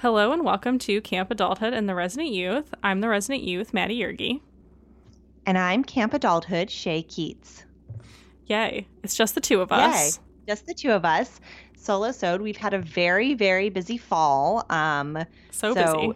[0.00, 2.72] Hello and welcome to Camp Adulthood and the Resident Youth.
[2.82, 4.40] I'm the Resident Youth, Maddie Yergi.
[5.46, 7.64] And I'm Camp Adulthood, Shay Keats.
[8.46, 8.86] Yay.
[9.02, 10.18] It's just the two of us.
[10.18, 10.22] Yay.
[10.48, 11.40] Just the two of us.
[11.76, 12.42] Solo sewed.
[12.42, 14.66] We've had a very, very busy fall.
[14.70, 15.18] Um,
[15.50, 16.12] So, busy.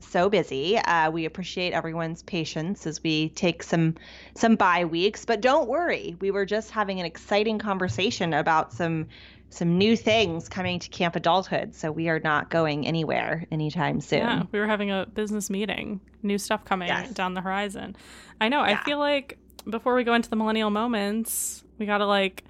[0.00, 0.78] so busy.
[0.78, 3.96] Uh, we appreciate everyone's patience as we take some
[4.34, 6.16] some bye weeks, but don't worry.
[6.20, 9.08] We were just having an exciting conversation about some
[9.50, 14.20] some new things coming to Camp Adulthood, so we are not going anywhere anytime soon.
[14.20, 16.00] Yeah, we were having a business meeting.
[16.22, 17.10] New stuff coming Yes.
[17.10, 17.96] down the horizon.
[18.40, 18.60] I know.
[18.60, 22.44] I feel like before we go into the millennial moments, we got to like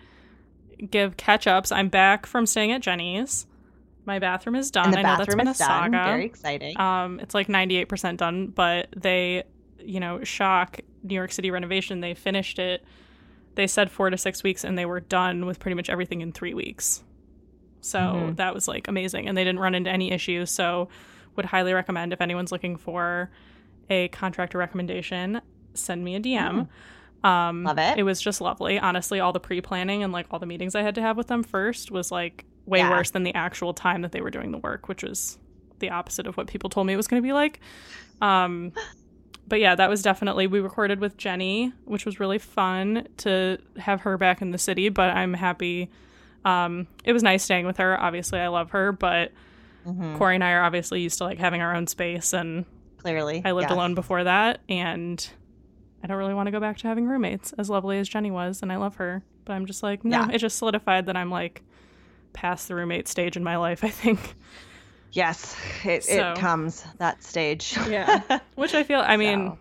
[0.90, 1.72] give catch ups.
[1.72, 3.46] I'm back from staying at Jenny's.
[4.06, 4.86] My bathroom is done.
[4.86, 5.92] And the I know that's bathroom been a is done.
[5.92, 6.04] saga.
[6.12, 6.78] Very exciting.
[6.80, 9.44] Um, it's like 98% done, but they,
[9.78, 12.00] you know, shock New York City renovation.
[12.00, 12.84] They finished it.
[13.56, 16.32] They said four to six weeks, and they were done with pretty much everything in
[16.32, 17.02] three weeks.
[17.80, 18.36] So Mhm.
[18.36, 20.50] that was like amazing, and they didn't run into any issues.
[20.50, 20.88] So,
[21.36, 23.30] would highly recommend if anyone's looking for
[23.88, 25.40] a contractor recommendation,
[25.74, 26.68] send me a DM.
[27.24, 27.98] Um, Love it.
[27.98, 28.78] It was just lovely.
[28.78, 31.28] Honestly, all the pre planning and like all the meetings I had to have with
[31.28, 32.90] them first was like way Yeah.
[32.90, 35.38] worse than the actual time that they were doing the work, which was
[35.80, 37.60] the opposite of what people told me it was going to be like.
[38.20, 38.72] Um,
[39.50, 44.00] but yeah, that was definitely, we recorded with Jenny, which was really fun to have
[44.02, 45.90] her back in the city, but I'm happy.
[46.46, 48.00] Um, it was nice staying with her.
[48.00, 49.32] Obviously, I love her, but
[49.86, 50.16] Mhm.
[50.16, 52.64] Corey and I are obviously used to like having our own space and
[52.98, 53.76] Clearly, I lived yes.
[53.76, 55.26] alone before that, and
[56.02, 58.60] I don't really want to go back to having roommates, as lovely as Jenny was,
[58.62, 59.22] and I love her.
[59.46, 60.30] But I'm just like, no, Yeah.
[60.32, 61.62] it just solidified that I'm like
[62.34, 64.34] past the roommate stage in my life, I think.
[65.12, 67.76] Yes, it, So- it comes that stage.
[67.88, 68.38] Yeah.
[68.54, 69.58] Which I feel, I mean, So,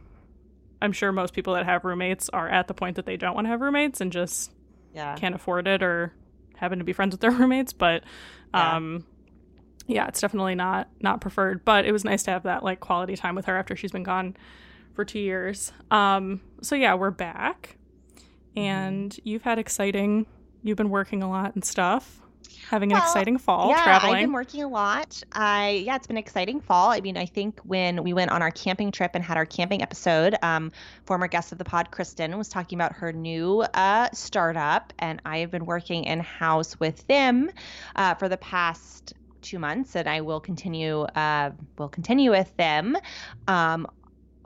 [0.82, 3.46] I'm sure most people that have roommates are at the point that they don't want
[3.46, 4.52] to have roommates and just
[4.94, 5.16] yeah.
[5.16, 6.14] can't afford it or
[6.56, 7.74] happen to be friends with their roommates.
[7.74, 8.04] But,
[8.54, 8.76] Yeah.
[8.78, 9.06] um,
[9.88, 11.66] yeah, it's definitely not not preferred.
[11.66, 14.04] But it was nice to have that like quality time with her after she's been
[14.04, 14.38] gone
[14.94, 15.72] for two years.
[15.90, 17.76] Um, so yeah, we're back,
[18.56, 18.60] Mm-hmm.
[18.60, 20.26] and you've had exciting.
[20.64, 22.22] You've been working a lot and stuff,
[22.70, 24.16] having an Well, exciting fall yeah, traveling.
[24.16, 25.22] I've been working a lot.
[25.32, 26.90] I yeah, it's been an exciting fall.
[26.92, 29.82] I mean, I think when we went on our camping trip and had our camping
[29.82, 30.72] episode, um,
[31.06, 35.40] former guest of the pod, Kristen, was talking about her new uh, startup, and I
[35.40, 37.50] have been working in house with them
[37.96, 42.98] uh, for the past two months, and I will continue uh, will continue with them.
[43.48, 43.88] Um,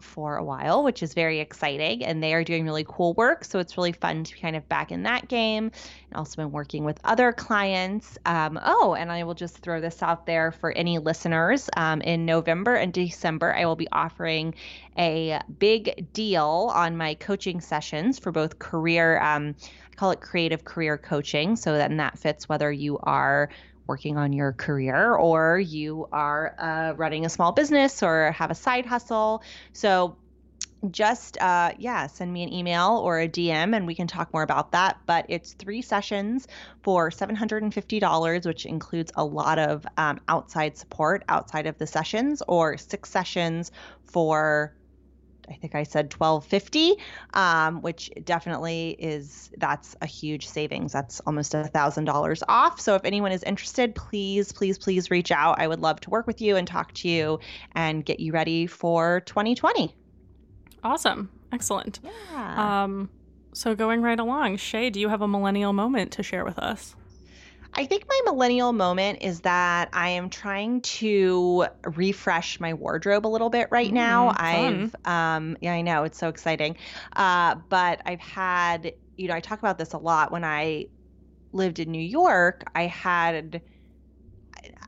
[0.04, 2.04] for a while, which is very exciting.
[2.04, 3.44] And they are doing really cool work.
[3.46, 5.72] So it's really fun to be kind of back in that game
[6.10, 8.18] and also been working with other clients.
[8.26, 11.70] Um, oh, and I will just throw this out there for any listeners.
[11.76, 14.54] Um, in November and December, I will be offering
[14.98, 19.56] a big deal on my coaching sessions for both career, um,
[19.92, 21.56] I call it creative career coaching.
[21.56, 23.50] So then that fits whether you are
[23.88, 28.56] working on your career or you are uh, running a small business or have a
[28.56, 29.44] side hustle.
[29.74, 30.18] So
[30.92, 34.44] just uh, yeah send me an email or a dm and we can talk more
[34.44, 36.48] about that but it's three sessions
[36.82, 42.78] for $750 which includes a lot of um, outside support outside of the sessions or
[42.78, 43.72] six sessions
[44.04, 44.76] for
[45.50, 46.96] I think I said 1250,
[47.34, 50.92] um, which definitely is that's a huge savings.
[50.92, 52.80] That's almost a thousand dollars off.
[52.80, 55.60] So if anyone is interested, please, please, please reach out.
[55.60, 57.40] I would love to work with you and talk to you
[57.74, 59.94] and get you ready for 2020.
[60.84, 62.00] awesome, excellent.
[62.04, 62.84] Yeah.
[62.84, 63.10] Um,
[63.54, 66.96] so going right along, Shay, do you have a millennial moment to share with us?
[67.76, 73.30] I think my millennial moment is that I am trying to refresh my wardrobe a
[73.30, 74.32] little bit right now.
[74.32, 74.36] Mm.
[74.38, 76.78] I've um yeah, I know, it's so exciting.
[77.16, 80.88] Uh but I've had, you know, I talk about this a lot when I
[81.52, 83.62] lived in New York, I had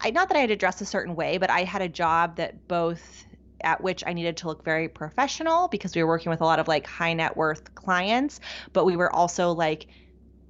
[0.02, 2.38] I not that I had to dress a certain way, but I had a job
[2.38, 3.26] that both
[3.62, 6.60] at which I needed to look very professional because we were working with a lot
[6.60, 8.40] of like high net worth clients,
[8.74, 9.88] but we were also like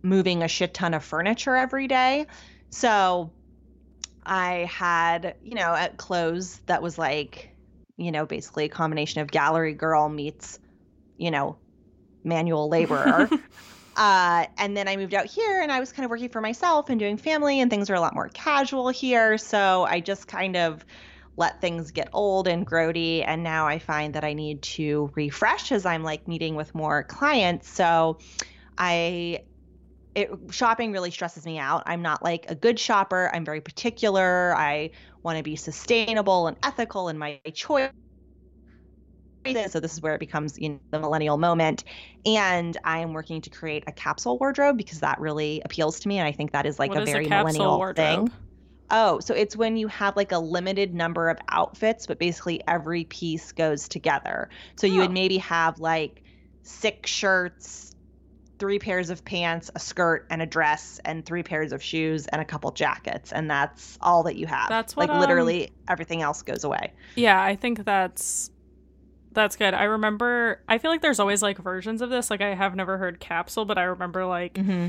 [0.05, 2.27] moving a shit ton of furniture every day.
[2.69, 3.31] So
[4.25, 7.49] I had, you know, at clothes that was like,
[7.97, 10.59] you know, basically a combination of gallery girl meets,
[11.17, 11.57] you know,
[12.23, 13.29] manual laborer.
[13.97, 16.89] Uh, and then I moved out here and I was kind of working for myself
[16.89, 19.37] and doing family, and things are a lot more casual here.
[19.37, 20.85] So I just kind of
[21.37, 23.23] let things get old and grody.
[23.25, 27.03] And now I find that I need to refresh as I'm like meeting with more
[27.03, 27.69] clients.
[27.69, 28.19] So
[28.77, 29.43] I
[30.15, 31.83] it, shopping really stresses me out.
[31.85, 33.29] I'm not like a good shopper.
[33.33, 34.55] I'm very particular.
[34.57, 34.91] I
[35.23, 37.91] want to be sustainable and ethical in my choice.
[39.67, 41.83] So this is where it becomes you know, the millennial moment,
[42.25, 46.17] and I am working to create a capsule wardrobe because that really appeals to me,
[46.17, 48.29] and I think that is like What a is very capsule millennial wardrobe?
[48.29, 48.31] thing.
[48.91, 53.05] Oh, so it's when you have like a limited number of outfits, but basically every
[53.05, 54.49] piece goes together.
[54.77, 55.01] So you Oh.
[55.01, 56.23] would maybe have like
[56.63, 57.94] six shirts,
[58.57, 62.41] three pairs of pants, a skirt, and a dress, and three pairs of shoes, and
[62.41, 64.69] a couple jackets, and that's all that you have.
[64.69, 66.93] That's what, like um, literally everything else goes away.
[67.15, 68.51] Yeah, I think that's
[69.33, 69.73] that's good.
[69.73, 72.29] I remember I feel like there's always like versions of this.
[72.29, 74.87] Like I have never heard capsule, but I remember like Mm-hmm.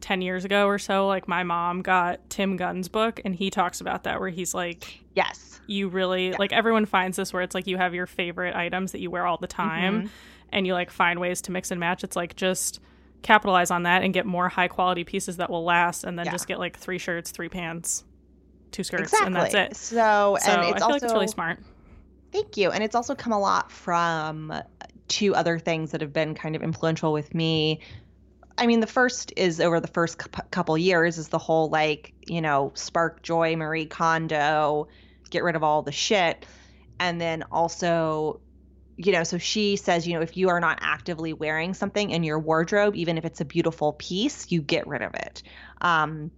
[0.00, 3.80] 10 years ago or so like my mom got Tim Gunn's book and he talks
[3.80, 5.58] about that where he's like Yes.
[5.66, 6.36] you really Yeah.
[6.38, 9.26] like everyone finds this where it's like you have your favorite items that you wear
[9.26, 10.08] all the time Mhm.
[10.52, 12.04] and you like find ways to mix and match.
[12.04, 12.80] It's like just
[13.24, 16.32] capitalize on that and get more high quality pieces that will last and then Yeah.
[16.32, 18.04] just get like three shirts, three pants,
[18.70, 19.26] two skirts Exactly.
[19.26, 19.76] and that's it.
[19.76, 21.58] So, So and I it's feel also like it's really smart.
[22.32, 22.70] Thank you.
[22.70, 24.52] And it's also come a lot from
[25.08, 27.80] two other things that have been kind of influential with me.
[28.56, 30.18] I mean, the first is over the first
[30.50, 34.86] couple years is the whole like, you know, spark joy, Marie Kondo,
[35.30, 36.46] get rid of all the shit.
[37.00, 38.40] And then also,
[38.96, 42.22] you know, so she says, you know, if you are not actively wearing something in
[42.22, 45.42] your wardrobe, even if it's a beautiful piece, you get rid of it.
[45.80, 46.30] Um,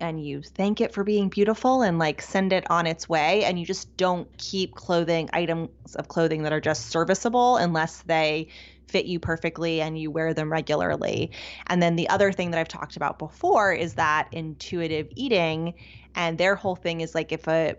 [0.00, 3.58] and you thank it for being beautiful and like send it on its way and
[3.58, 8.48] you just don't keep clothing items of clothing that are just serviceable unless they
[8.88, 11.32] fit you perfectly and you wear them regularly.
[11.66, 15.74] And then the other thing that I've talked about before is that intuitive eating
[16.14, 17.76] and their whole thing is like if a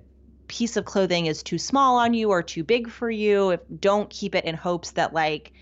[0.48, 4.10] piece of clothing is too small on you or too big for you, if don't
[4.10, 5.54] keep it in hopes that like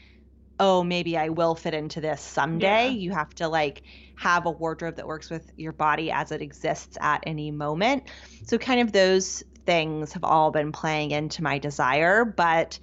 [0.62, 2.86] oh, maybe I will fit into this someday.
[2.86, 2.90] Yeah.
[2.90, 3.82] You have to like
[4.16, 8.04] have a wardrobe that works with your body as it exists at any moment.
[8.46, 12.78] So, kind of those things have all been playing into my desire, but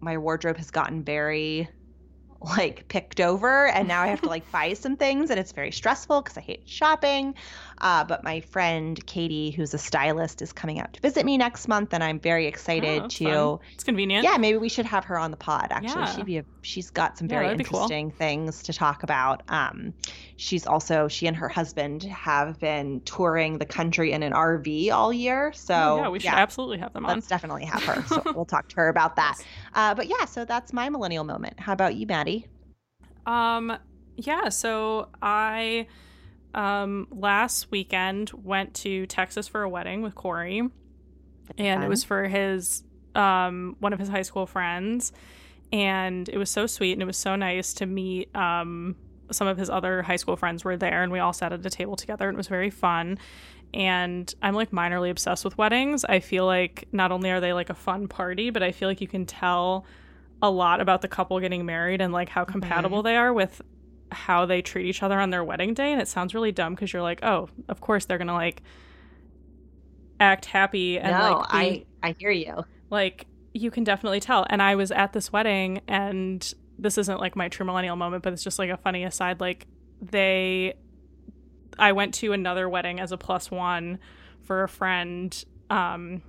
[0.00, 1.68] my wardrobe has gotten very
[2.40, 5.70] like picked over and now I have to like buy some things and it's very
[5.70, 7.36] stressful because I hate shopping.
[7.78, 11.68] Uh, but my friend Katie, who's a stylist, is coming out to visit me next
[11.68, 13.58] month and I'm very excited Oh, to fun.
[13.74, 14.24] It's convenient.
[14.24, 15.68] yeah, maybe we should have her on the pod.
[15.70, 16.14] Actually, Yeah.
[16.16, 17.80] she'd be a, she's got some very that'd be cool.
[17.80, 19.42] interesting things to talk about.
[19.48, 19.92] Um,
[20.36, 25.12] she's also she and her husband have been touring the country in an RV all
[25.12, 25.52] year.
[25.54, 27.14] So Oh, yeah, we should absolutely have them on.
[27.14, 28.02] let's definitely have her.
[28.06, 29.38] So we'll talk to her about that.
[29.74, 31.58] Uh, but yeah, so that's my millennial moment.
[31.60, 32.46] How about you, Maddie?
[33.26, 33.76] Um,
[34.16, 35.86] yeah, so I
[36.54, 40.62] um last weekend went to Texas for a wedding with Corey,
[41.58, 42.82] and it was for his
[43.14, 45.12] um one of his high school friends,
[45.72, 48.96] and it was so sweet and it was so nice to meet um
[49.30, 51.70] some of his other high school friends were there and we all sat at a
[51.70, 53.18] table together and it was very fun.
[53.72, 56.04] And I'm like minorly obsessed with weddings.
[56.04, 59.00] I feel like not only are they like a fun party, but I feel like
[59.00, 59.84] you can tell
[60.42, 63.62] a lot about the couple getting married and like how compatible they are with
[64.14, 66.92] how they treat each other on their wedding day and it sounds really dumb because
[66.92, 68.62] you're like oh of course they're gonna like
[70.20, 72.64] act happy and no, like be, I I hear you.
[72.90, 77.36] like you can definitely tell and i was at this wedding and this isn't like
[77.36, 79.66] my true millennial moment but it's just like a funny aside like
[80.00, 80.74] they
[81.78, 83.98] i went to another wedding as a plus one
[84.42, 86.22] for a friend um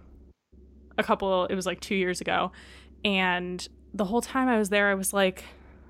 [0.97, 2.51] a couple it was like two years ago
[3.03, 5.43] and the whole time i was there i was like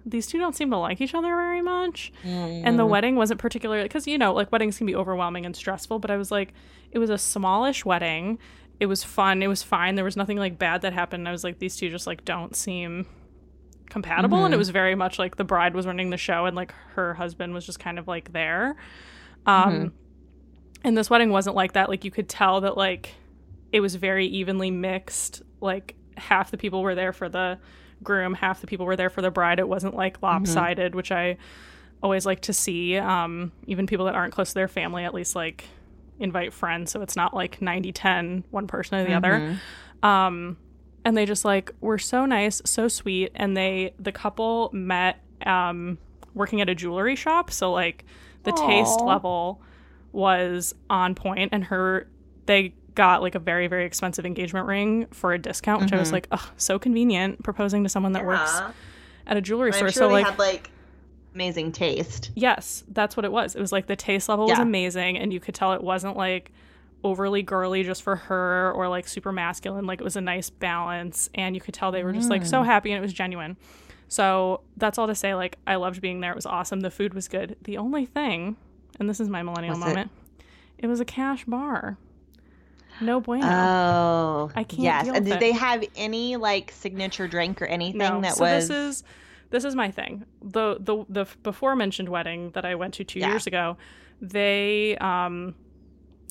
[0.06, 2.12] these two don't seem to like each other very much.
[2.24, 2.90] And the Mm.
[2.90, 6.16] wedding wasn't particularly because you know like weddings can be overwhelming and stressful but i
[6.18, 6.54] was like
[6.92, 8.38] it was a smallish wedding.
[8.80, 9.42] It was fun.
[9.42, 9.96] It was fine.
[9.96, 11.28] There was nothing like bad that happened.
[11.28, 13.06] I was like these two just like don't seem
[13.90, 14.44] compatible.
[14.46, 14.60] And it Mhm.
[14.60, 17.66] was very much like the bride was running the show and like her husband was
[17.66, 18.76] just kind of like there.
[19.46, 19.92] Um Mhm.
[20.84, 21.90] and this wedding wasn't like that.
[21.90, 23.16] Like you could tell that like
[23.72, 25.42] it was very evenly mixed.
[25.62, 27.58] Like half the people were there for the
[28.06, 29.60] groom half the people were there for the bride.
[29.60, 31.36] It wasn't like lopsided which i
[32.04, 32.98] always like to see.
[32.98, 35.66] Um even people that aren't close to their family at least like
[36.20, 39.58] invite friends so it's not like 90 10 one person or the other.
[40.04, 40.08] Mhm.
[40.08, 40.58] um
[41.04, 45.98] and they just like were so nice so sweet and they the couple met um
[46.34, 48.06] working at a jewelry shop so like
[48.44, 49.62] the taste level
[50.12, 52.08] was on point and her
[52.46, 56.10] they got like a very very expensive engagement ring for a discount which i was
[56.10, 56.14] Mhm.
[56.14, 58.62] like oh so convenient proposing to someone that works
[59.28, 60.70] at a jewelry store sure so they like had like
[61.34, 62.32] amazing taste.
[62.34, 63.56] Yes, that's what it was.
[63.56, 66.50] It was like the taste level was amazing, and you could tell it wasn't like
[67.04, 69.86] overly girly just for her or like super masculine.
[69.86, 72.62] Like it was a nice balance, and you could tell they were just like so
[72.62, 72.66] Mm.
[72.68, 73.58] happy and it was genuine.
[74.08, 75.36] So that's all to say.
[75.36, 76.32] Like I loved being there.
[76.32, 76.80] It was awesome.
[76.80, 77.58] The food was good.
[77.64, 78.56] The only thing,
[78.98, 80.12] and this is my millennial Was it- moment,
[80.78, 80.88] it?
[80.88, 81.98] was a cash bar.
[83.02, 83.46] No bueno.
[83.46, 85.40] Oh, I can't Yes, and did it.
[85.40, 88.22] they have any like signature drink or anything no.
[88.22, 88.68] that so was?
[88.68, 89.04] this is
[89.52, 90.26] this is my thing.
[90.42, 93.30] The the the before mentioned wedding that I went to two Yeah.
[93.30, 93.78] years ago,
[94.22, 95.56] they um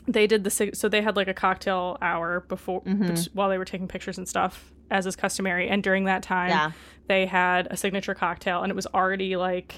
[0.07, 3.07] they did the so they had like a cocktail hour before Mhm.
[3.09, 6.51] bet- while they were taking pictures and stuff as is customary and during that time
[6.51, 6.73] yeah,
[7.09, 9.77] they had a signature cocktail and it was already like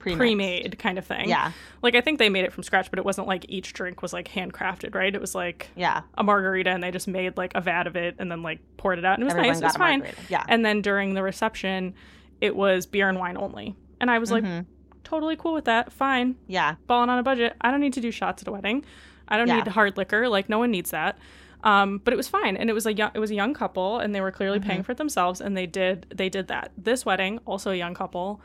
[0.00, 0.18] pre-mixed.
[0.18, 1.52] pre-made kind of thing Yeah,
[1.82, 4.12] like i think they made it from scratch but it wasn't like each drink was
[4.12, 6.02] like handcrafted right it was like yeah.
[6.18, 8.98] a margarita and they just made like a vat of it and then like poured
[8.98, 10.22] it out and it was Everyone nice it was fine margarita.
[10.28, 10.44] Yeah.
[10.48, 11.94] and then during the reception
[12.40, 14.66] it was beer and wine only and i was like Mhm.
[15.04, 18.10] totally cool with that fine yeah, balling on a budget i don't need to do
[18.10, 18.84] shots at a wedding
[19.28, 19.56] i don't Yeah.
[19.58, 21.18] need hard liquor like no one needs that
[21.62, 23.98] um, but it was fine and it was a young it was a young couple
[23.98, 24.68] and they were clearly Mm-hmm.
[24.70, 27.92] paying for it themselves and they did they did that this wedding also a young
[27.92, 28.40] couple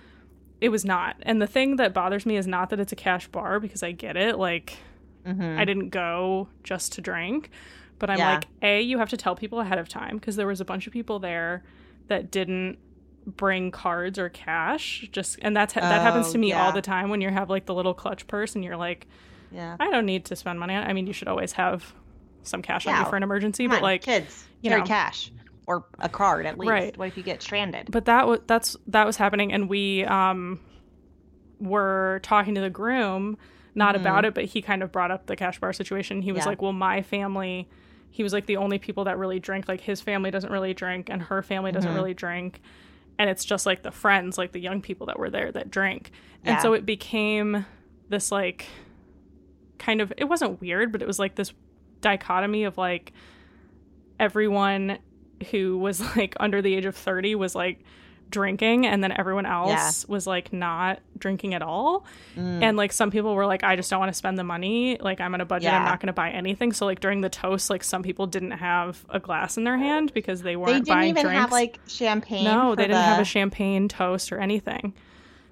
[0.62, 3.28] it was not and the thing that bothers me is not that it's a cash
[3.28, 4.78] bar because i get it like
[5.26, 5.58] Mhm.
[5.58, 7.50] I didn't go just to drink,
[7.98, 8.36] but I'm Yeah.
[8.36, 10.86] like, A, you have to tell people ahead of time because there was a bunch
[10.86, 11.64] of people there
[12.10, 12.78] that didn't
[13.26, 17.10] bring cards or cash just and that's that happens Oh, to me all the time
[17.10, 19.08] when you have like the little clutch purse and you're like
[19.52, 19.76] yeah.
[19.80, 21.96] I don't need to spend money on I mean you should always have
[22.44, 24.84] some cash on you for an emergency Come but on, like kids, you know.
[24.84, 25.32] cash
[25.68, 26.70] or a card at least.
[26.70, 26.98] Right.
[26.98, 27.90] What if you get stranded?
[27.92, 30.60] but that was that's that was happening and we um
[31.60, 33.38] were talking to the groom
[33.74, 34.00] not Mhm.
[34.02, 36.50] about it but he kind of brought up the cash bar situation he was Yeah.
[36.50, 37.68] like well my family
[38.12, 41.10] he was like the only people that really drink like his family doesn't really drink
[41.10, 41.96] and her family doesn't Mhm.
[41.96, 42.62] really drink
[43.18, 46.12] and it's just like the friends like the young people that were there that drink
[46.44, 47.66] and so it became
[48.10, 48.68] this like
[49.80, 51.54] kind of it wasn't weird but it was like this
[52.02, 53.14] dichotomy of like
[54.20, 54.98] everyone
[55.52, 57.80] who was like under the age of 30 was like
[58.32, 62.04] drinking and then everyone else was like not drinking at all
[62.36, 62.64] Mm.
[62.64, 65.22] and like some people were like i just don't want to spend the money like
[65.22, 67.70] i'm on a budget i'm not going to buy anything so like during the toast
[67.70, 70.88] like some people didn't have a glass in their hand because they they weren't didn't
[70.88, 72.44] buying even drinks have like champagne.
[72.44, 74.94] no they didn't have a champagne toast or anything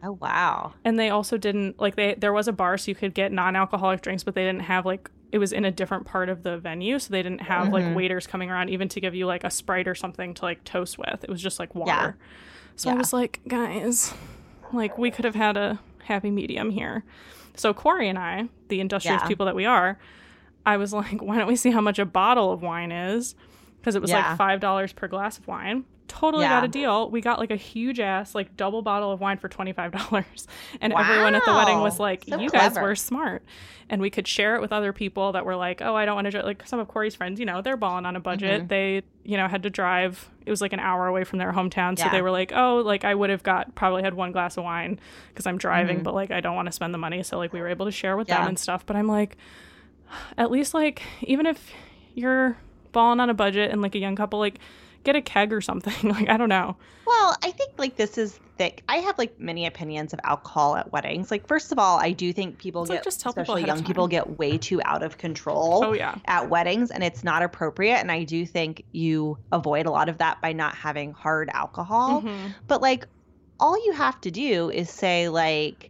[0.06, 0.74] Oh wow.
[0.84, 4.02] and they also didn't like they there was a bar so you could get non-alcoholic
[4.02, 6.98] drinks but they didn't have like it was in a different part of the venue
[7.00, 7.72] so they didn't have Mhm.
[7.74, 10.64] like waiters coming around even to give you like a sprite or something to like
[10.64, 12.12] toast with it was just like water Yeah.
[12.76, 14.14] so i was like guys
[14.72, 17.04] like we could have had a happy medium here
[17.56, 19.28] so corey and i the industrious Yeah.
[19.28, 19.98] people that we are
[20.66, 23.34] i was like why don't we see how much a bottle of wine is
[23.84, 24.30] because it was Yeah.
[24.30, 25.84] like five dollars per glass of wine.
[26.08, 27.10] Totally got a deal.
[27.10, 30.46] We got like a huge ass like double bottle of wine for $25
[30.82, 33.44] and everyone at the wedding was like So you guys were smart.
[33.90, 36.30] And we could share it with other people that were like oh i don't want
[36.30, 38.64] to like some of corey's friends you know they're balling on a budget.
[38.64, 38.68] Mhm.
[38.68, 41.98] they you know had to drive it was like an hour away from their hometown.
[41.98, 42.12] So Yeah.
[42.12, 45.00] they were like oh like i would have got probably had one glass of wine
[45.30, 46.04] because i'm driving Mhm.
[46.04, 47.24] but like i don't want to spend the money.
[47.24, 48.40] So like we were able to share with Yeah.
[48.40, 48.86] them and stuff.
[48.86, 49.36] But i'm like
[50.38, 51.72] at least like even if
[52.14, 52.58] you're
[52.94, 54.60] balling on a budget and like a young couple like
[55.04, 58.40] get a keg or something like i don't know Well, I think like this is
[58.58, 58.82] thick.
[58.88, 61.30] I have like many opinions of alcohol at weddings.
[61.32, 63.64] Like first of all, I do think people It's like, get just tell people especially
[63.64, 67.24] ahead young people get way too out of control oh yeah at weddings and it's
[67.24, 71.12] not appropriate and I do think you avoid a lot of that by not having
[71.12, 72.22] hard alcohol.
[72.22, 72.54] Mhm.
[72.68, 73.06] But like
[73.60, 75.90] all you have to do is say like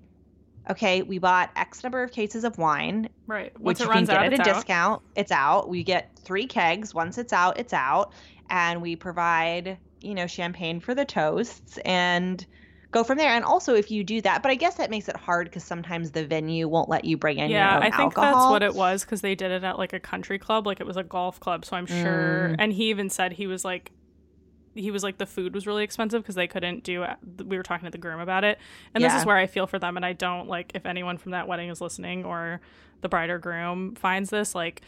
[0.70, 4.10] okay, we bought X number of cases of wine, right which once it you runs
[4.10, 4.56] can get out at it's a out.
[4.56, 5.02] discount.
[5.16, 5.70] It's out.
[5.70, 6.94] We get three kegs.
[6.94, 8.14] Once it's out, it's out.
[8.50, 12.46] And we provide, you know, champagne for the toasts and
[12.92, 13.32] go from there.
[13.32, 16.12] And also, if you do that, but I guess that makes it hard because sometimes
[16.12, 18.34] the venue won't let you bring in yeah your own i think alcohol.
[18.34, 20.86] that's what it was because they did it at like a country club like it
[20.86, 22.56] was a golf club so i'm sure Mm.
[22.60, 23.92] and he even said he was like
[24.76, 27.06] he was like the food was really expensive because they couldn't do
[27.46, 28.58] we were talking to the groom about it
[28.96, 31.32] and this is where i feel for them and i don't like if anyone from
[31.32, 32.60] that wedding is listening or
[33.02, 34.82] the bride or groom finds this like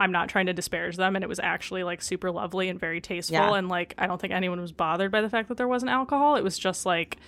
[0.00, 3.00] i'm not trying to disparage them and it was actually like super lovely and very
[3.00, 3.54] tasteful Yeah.
[3.54, 6.36] and like i don't think anyone was bothered by the fact that there wasn't alcohol
[6.36, 7.18] it was just like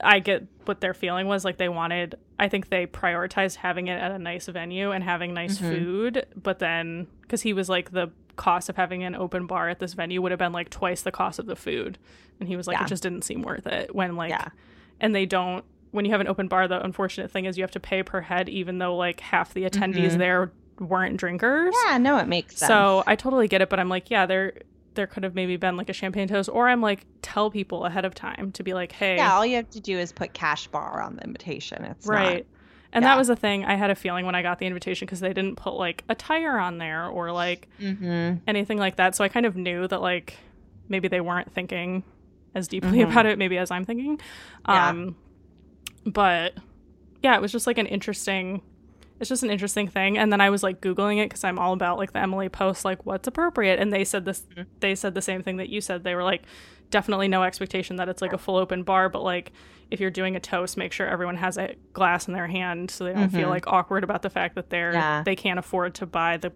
[0.00, 3.94] I get what their feeling was like they wanted I think they prioritized having it
[4.00, 5.68] at a nice venue and having nice Mhm.
[5.78, 9.78] food but then cuz he was like the cost of having an open bar at
[9.78, 11.98] this venue would have been like twice the cost of the food
[12.40, 12.84] and he was like Yeah.
[12.84, 14.48] it just didn't seem worth it when like Yeah.
[15.00, 17.70] and they don't when you have an open bar the unfortunate thing is you have
[17.72, 20.18] to pay per head even though like half the attendees Mhm.
[20.18, 22.68] there weren't drinkers Yeah, no, it makes sense.
[22.68, 24.54] so I totally get it, but I'm like, yeah, they're
[24.94, 28.04] there could have maybe been like a champagne toast, or I'm like tell people ahead
[28.04, 30.66] of time to be like, hey, Yeah, all you have to do is put cash
[30.68, 31.84] bar on the invitation.
[31.84, 32.38] It's right.
[32.38, 32.46] Not,
[32.92, 33.10] and yeah.
[33.10, 33.64] that was the thing.
[33.64, 36.14] I had a feeling when I got the invitation because they didn't put like a
[36.14, 38.40] tire on there or like Mhm.
[38.46, 39.14] anything like that.
[39.14, 40.36] So I kind of knew that like
[40.88, 42.02] maybe they weren't thinking
[42.54, 43.10] as deeply Mhm.
[43.10, 44.20] about it, maybe as I'm thinking.
[44.68, 44.88] Yeah.
[44.90, 45.16] Um,
[46.04, 46.54] but
[47.22, 48.62] yeah, it was just like an interesting.
[49.20, 50.18] It's just an interesting thing.
[50.18, 52.84] And then I was like googling it because I'm all about like the Emily post,
[52.84, 53.78] like what's appropriate.
[53.78, 54.42] And they said this.
[54.56, 54.66] Mhm.
[54.80, 56.02] They said the same thing that you said.
[56.02, 56.42] They were like,
[56.92, 59.50] definitely no expectation that it's like a full open bar, but like
[59.90, 63.02] if you're doing a toast, make sure everyone has a glass in their hand so
[63.04, 63.50] they don't feel Mhm.
[63.50, 65.22] like awkward about the fact that they're Yeah.
[65.24, 66.52] they can't afford to buy the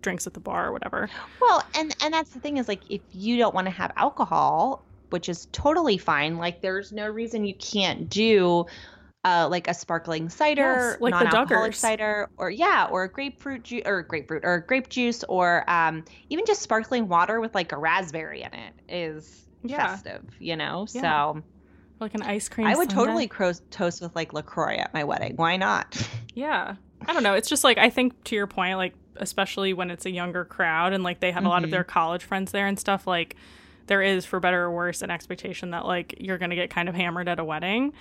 [0.00, 1.10] drinks at the bar or whatever.
[1.40, 4.82] Well, and and that's the thing is like if you don't want to have alcohol,
[5.10, 8.64] which is totally fine, like there's no reason you can't do
[9.24, 13.82] uh, like a sparkling cider, Yes, like non-alcoholic cider, or yeah, or a grapefruit juice,
[13.86, 18.42] or grapefruit, or grape juice, or um, even just sparkling water with like a raspberry
[18.42, 19.88] in it is Yeah.
[19.96, 20.86] festive, you know.
[20.92, 21.00] Yeah.
[21.34, 21.42] So
[22.00, 22.66] Like an ice cream.
[22.66, 23.04] I would sundae.
[23.06, 25.34] totally cro- toast with like Lacroix at my wedding.
[25.36, 25.96] Why not?
[26.34, 26.76] Yeah.
[27.06, 27.34] I don't know.
[27.34, 30.92] It's just like I think to your point, like especially when it's a younger crowd
[30.94, 31.72] and like they have a lot of Mhm.
[31.72, 33.36] their college friends there and stuff, like
[33.86, 36.94] there is for better or worse an expectation that like you're gonna get kind of
[36.94, 37.92] hammered at a wedding.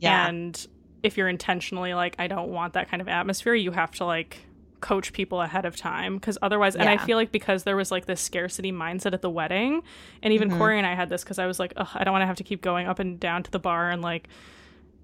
[0.00, 0.26] yeah.
[0.26, 0.66] And
[1.02, 4.38] if you're intentionally like, I don't want that kind of atmosphere, you have to like
[4.80, 8.04] coach people ahead of time because otherwise and i feel like because there was like
[8.06, 9.82] this scarcity mindset at the wedding
[10.22, 10.58] and even Mhm.
[10.58, 12.36] corey and i had this because i was like Ugh, i don't want to have
[12.36, 14.28] to keep going up and down to the bar and like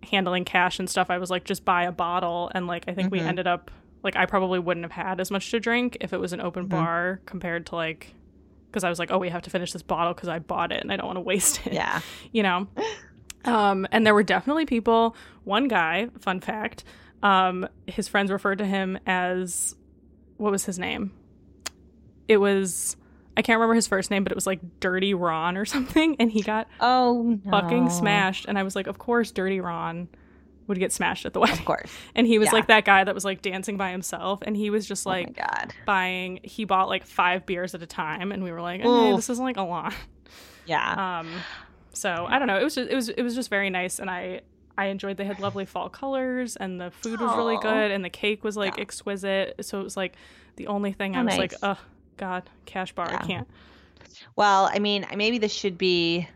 [0.03, 3.11] handling cash and stuff i was like just buy a bottle and like i think
[3.11, 3.27] we Mhm.
[3.27, 3.71] ended up
[4.03, 6.67] like i probably wouldn't have had as much to drink if it was an open
[6.67, 6.71] Mhm.
[6.71, 8.15] bar compared to like
[8.71, 10.83] because i was like oh we have to finish this bottle because i bought it
[10.83, 12.01] and i don't want to waste it yeah.
[12.33, 12.67] you know
[13.45, 16.85] um and there were definitely people one guy fun fact
[17.23, 19.75] um his friends referred to him as
[20.37, 21.13] what was his name
[22.29, 22.97] it was
[23.37, 26.31] i can't remember his first name but it was like dirty ron or something and
[26.33, 30.09] he got Oh, fucking smashed and i was like of course dirty ron
[30.69, 31.93] would get smashed at the wedding Of course.
[32.15, 32.53] and he was Yeah.
[32.53, 35.37] like that guy that was like dancing by himself and he was just oh like
[35.37, 35.75] my god.
[35.87, 39.29] buying he bought like five beers at a time and we were like okay, this
[39.29, 39.93] isn't like a lot
[40.67, 41.19] Yeah.
[41.21, 41.29] um,
[41.95, 42.59] so I don't know.
[42.59, 44.41] It was just, it was it was just very nice, and I
[44.79, 45.17] I enjoyed.
[45.17, 48.57] They had lovely fall colors, and the food was really good, and the cake was
[48.57, 48.83] like Yeah.
[48.83, 49.55] exquisite.
[49.65, 50.15] So it was like
[50.57, 51.79] the only thing oh, I Oh, was like, oh
[52.17, 53.19] God, cash bar, Yeah.
[53.21, 53.49] I can't.
[54.37, 56.29] Well, I mean, maybe this should be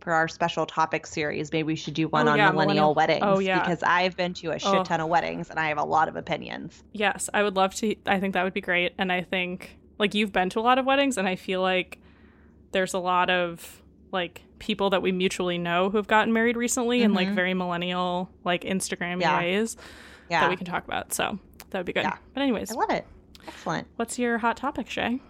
[0.00, 1.50] for our special topic series.
[1.52, 3.22] Maybe we should do one Oh, on yeah, millennial, millennial- oh, weddings.
[3.22, 3.58] oh, yeah.
[3.60, 4.84] Because I've been to a shit Oh.
[4.84, 6.84] ton of weddings and I have a lot of opinions.
[6.92, 7.94] Yes, I would love to.
[8.06, 10.78] I think that would be great, and I think like you've been to a lot
[10.78, 11.98] of weddings, and I feel like
[12.72, 17.02] there's a lot of like people that we mutually know who have gotten married recently
[17.02, 17.34] in like Mhm.
[17.34, 19.38] very millennial like Instagram Yeah.
[19.38, 19.76] ways
[20.30, 20.40] Yeah.
[20.40, 21.12] that we can talk about.
[21.12, 21.38] So
[21.70, 22.04] that would be good.
[22.04, 22.16] Yeah.
[22.34, 23.06] But anyways, I love it.
[23.46, 23.86] Excellent.
[23.96, 25.20] what's your hot topic, Shay?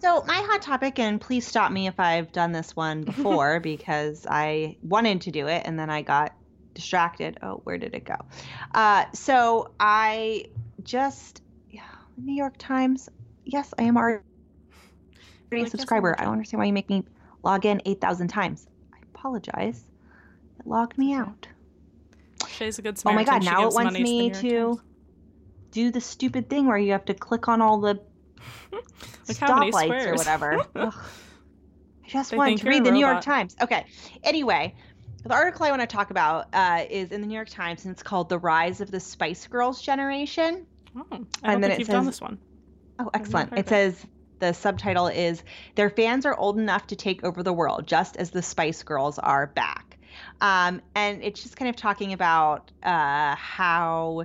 [0.00, 4.26] So, my hot topic, and please stop me if I've done this one before because
[4.30, 6.32] I wanted to do it and then I got
[6.72, 7.36] distracted.
[7.42, 8.14] Oh, where did it go?
[8.72, 10.46] Uh, so, I
[10.84, 11.82] just, yeah,
[12.16, 13.08] New York Times.
[13.44, 14.22] Yes, I am already
[15.52, 16.14] a yes, subscriber.
[16.18, 17.02] I don't understand why you make me
[17.42, 18.66] log in 8,000 times.
[18.92, 19.84] I apologize.
[20.60, 21.46] It logged me out.
[22.48, 23.34] Shay's a good Oh my Samaritan.
[23.34, 24.80] God, She now it wants me New to Times.
[25.72, 27.94] do the stupid thing where you have to click on all the
[28.72, 30.64] Look how stoplights or whatever.
[30.76, 30.90] I
[32.06, 33.20] just They wanted to read the New York.
[33.20, 33.54] Times.
[33.60, 33.84] Okay.
[34.22, 34.74] Anyway,
[35.24, 37.92] the article I want to talk about uh, is in the New York Times, and
[37.92, 41.72] it's called "The Rise of the Spice Girls Generation." Oh, I don't And then think
[41.74, 42.38] it you've done says- this one.
[42.98, 43.52] Oh, excellent.
[43.58, 44.04] It says
[44.38, 45.42] the subtitle is
[45.74, 49.18] Their fans are old enough to take over the world, just as the Spice Girls
[49.18, 49.98] are back.
[50.40, 54.24] Um, and it's just kind of talking about uh, how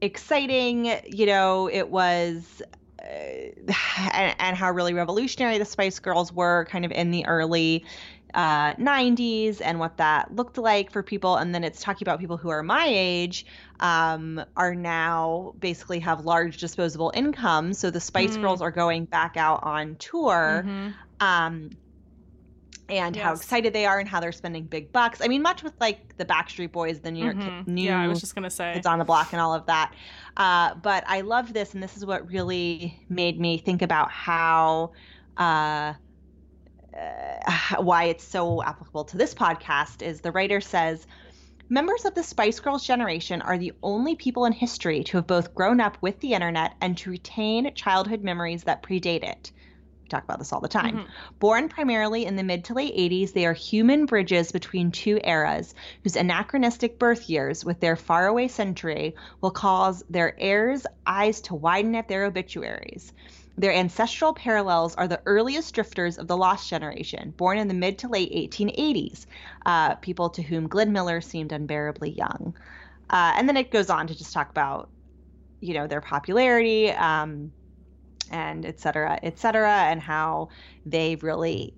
[0.00, 2.62] exciting, you know, it was.
[3.00, 3.06] Uh,
[4.12, 7.84] and, and how really revolutionary the Spice Girls were kind of in the early
[8.34, 11.36] uh, 90s and what that looked like for people.
[11.36, 13.46] And then it's talking about people who are my age
[13.80, 17.72] um, are now basically have large disposable income.
[17.72, 18.40] So the Spice Mm.
[18.42, 20.64] Girls are going back out on tour.
[20.66, 20.94] Mhm.
[21.20, 21.70] Um,
[22.90, 25.20] and how excited they are and how they're spending big bucks.
[25.22, 27.66] I mean, much with like the Backstreet Boys, the New York Mhm.
[27.66, 28.72] new Yeah, I was just gonna say.
[28.74, 29.92] it's on the Block and all of that.
[30.38, 34.92] Uh, but I love this, and this is what really made me think about how.
[35.36, 35.94] Uh,
[36.98, 41.06] uh, why it's so applicable to this podcast is the writer says
[41.68, 45.54] members of the Spice Girls generation are the only people in history to have both
[45.54, 49.52] grown up with the internet and to retain childhood memories that predate it.
[50.02, 50.96] We talk about this all the time.
[50.96, 51.06] Mhm.
[51.38, 55.74] Born primarily in the mid to late 80s, they are human bridges between two eras
[56.02, 61.94] whose anachronistic birth years, with their faraway century, will cause their heirs' eyes to widen
[61.94, 63.12] at their obituaries.
[63.58, 67.98] Their ancestral parallels are the earliest drifters of the Lost Generation, born in the mid
[67.98, 69.26] to late 1880s,
[69.66, 72.56] uh, people to whom Glenn Miller seemed unbearably young.
[73.10, 74.92] Uh, and then it goes on to just talk about,
[75.60, 77.52] you know, their popularity um,
[78.30, 80.48] and et cetera, et cetera, and how
[80.86, 81.74] they really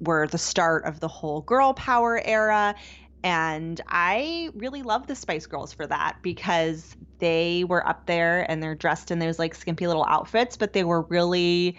[0.00, 2.74] were the start of the whole girl power era
[3.24, 8.62] and I really love the Spice Girls for that because they were up there and
[8.62, 11.78] they're dressed in those like skimpy little outfits, but they were really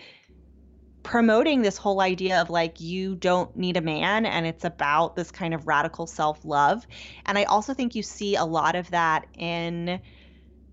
[1.04, 5.32] promoting this whole idea of like you don't need a man and it's about this
[5.32, 6.88] kind of radical self-love.
[7.26, 10.00] And I also think you see a lot of that in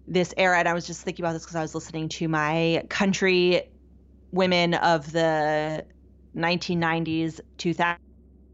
[0.06, 2.84] this era and I was just thinking about this because I was listening to my
[2.88, 3.62] country
[4.30, 5.84] women of the
[6.36, 7.96] 1990s 2000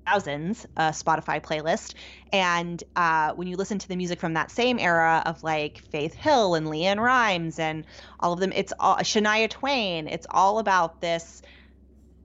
[0.06, 1.94] thousands uh, Spotify playlist.
[2.32, 6.14] And uh, when you listen to the music from that same era of like Faith
[6.14, 7.84] Hill and LeAnn Rimes and
[8.20, 10.08] all of them, it's all Shania Twain.
[10.08, 11.42] It's all about this,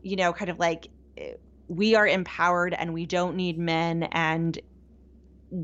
[0.01, 0.89] you know, kind of like
[1.67, 4.03] we are empowered and we don't need men.
[4.11, 4.59] And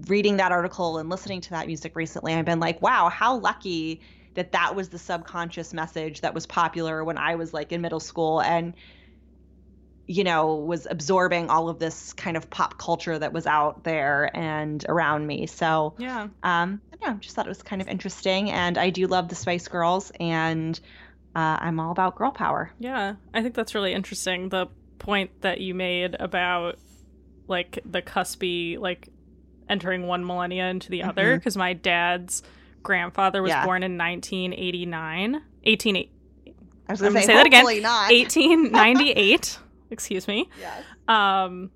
[0.07, 4.01] reading that article and listening to that music recently, I've been like, wow, how lucky
[4.33, 7.99] that that was the subconscious message that was popular when I was like in middle
[7.99, 8.41] school.
[8.41, 8.75] And
[10.07, 14.35] you know, was absorbing all of this kind of pop culture that was out there
[14.35, 15.45] and around me.
[15.45, 18.89] So yeah, um, I don't know, just thought it was kind of interesting, and I
[18.89, 20.79] do love the Spice Girls, and
[21.35, 22.71] uh, I'm all about girl power.
[22.79, 24.49] Yeah, I think that's really interesting.
[24.49, 24.67] The
[24.97, 26.79] point that you made about
[27.47, 29.09] like the cuspy, like
[29.69, 31.09] entering one millennia into the mm-hmm.
[31.09, 32.43] other, because my dad's
[32.81, 33.65] grandfather was yeah.
[33.65, 35.95] born in 1989, 18.
[36.89, 37.65] I was going to say, say that again.
[37.81, 38.11] Not.
[38.11, 39.59] 1898.
[39.91, 40.49] excuse me.
[40.59, 40.83] Yes.
[41.07, 41.71] Um,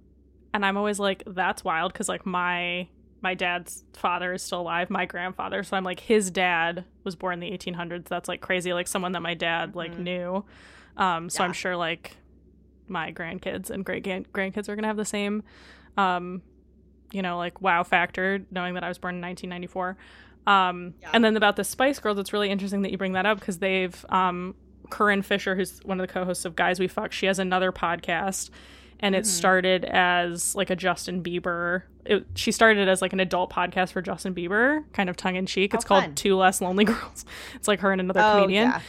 [0.53, 2.87] and I'm always like, that's wild because like my
[3.21, 5.61] my dad's father is still alive, my grandfather.
[5.63, 8.05] So I'm like, his dad was born in the 1800s.
[8.05, 10.03] That's like crazy, like someone that my dad like mm-hmm.
[10.03, 10.45] knew.
[10.97, 11.47] Um, so yeah.
[11.47, 12.17] I'm sure like
[12.87, 15.43] my grandkids and great grandkids are gonna have the same,
[15.97, 16.41] um,
[17.11, 19.97] you know, like wow factor knowing that I was born in 1994.
[20.47, 21.11] Um, yeah.
[21.13, 23.59] And then about the Spice Girls, it's really interesting that you bring that up because
[23.59, 24.55] they've um,
[24.91, 28.49] Corinne Fisher, who's one of the co-hosts of Guys We Fuck, she has another podcast,
[28.99, 29.29] and it mm-hmm.
[29.29, 31.83] started as like a Justin Bieber.
[32.05, 35.45] It, she started as like an adult podcast for Justin Bieber, kind of tongue in
[35.45, 35.73] cheek.
[35.73, 37.25] It's called Two Less Lonely Girls.
[37.55, 38.81] It's like her and another oh, comedian, yeah.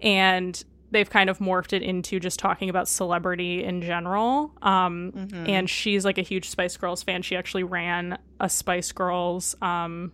[0.00, 4.52] and they've kind of morphed it into just talking about celebrity in general.
[4.62, 5.46] Um, mm-hmm.
[5.48, 7.22] And she's like a huge Spice Girls fan.
[7.22, 10.12] She actually ran a Spice Girls um,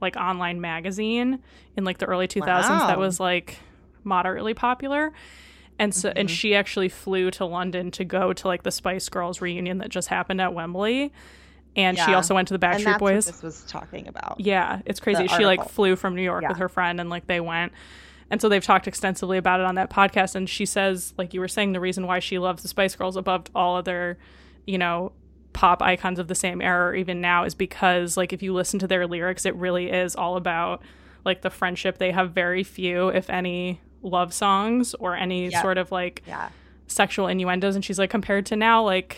[0.00, 1.40] like online magazine
[1.76, 2.86] in like the early 2000s wow.
[2.86, 3.58] that was like
[4.04, 5.12] moderately popular.
[5.78, 6.18] And so mm-hmm.
[6.18, 9.88] and she actually flew to London to go to like the Spice Girls reunion that
[9.88, 11.12] just happened at Wembley.
[11.76, 12.06] And yeah.
[12.06, 13.26] she also went to the Backstreet Boys.
[13.26, 14.36] this was talking about.
[14.38, 15.26] Yeah, it's crazy.
[15.26, 16.48] She like flew from New York yeah.
[16.48, 17.72] with her friend and like they went.
[18.30, 20.34] And so they've talked extensively about it on that podcast.
[20.34, 23.16] And she says, like you were saying, the reason why she loves the Spice Girls
[23.16, 24.18] above all other,
[24.66, 25.12] you know,
[25.52, 28.78] pop icons of the same era or even now is because like if you listen
[28.80, 30.82] to their lyrics, it really is all about
[31.24, 31.98] like the friendship.
[31.98, 35.62] They have very few, if any, love songs or any yep.
[35.62, 36.50] sort of like yeah.
[36.86, 37.74] sexual innuendos.
[37.74, 39.16] And she's like, compared to now, like,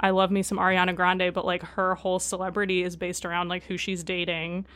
[0.00, 3.64] I love me some Ariana Grande, but like her whole celebrity is based around like
[3.64, 4.66] who she's dating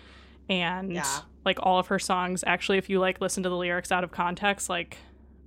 [0.49, 1.21] and yeah.
[1.45, 4.11] like all of her songs actually if you like listen to the lyrics out of
[4.11, 4.97] context like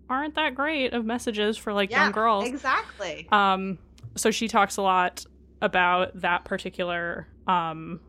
[0.10, 3.78] aren't that great of messages for like yeah, young girls exactly um
[4.16, 5.26] so she talks a lot
[5.62, 8.00] about that particular um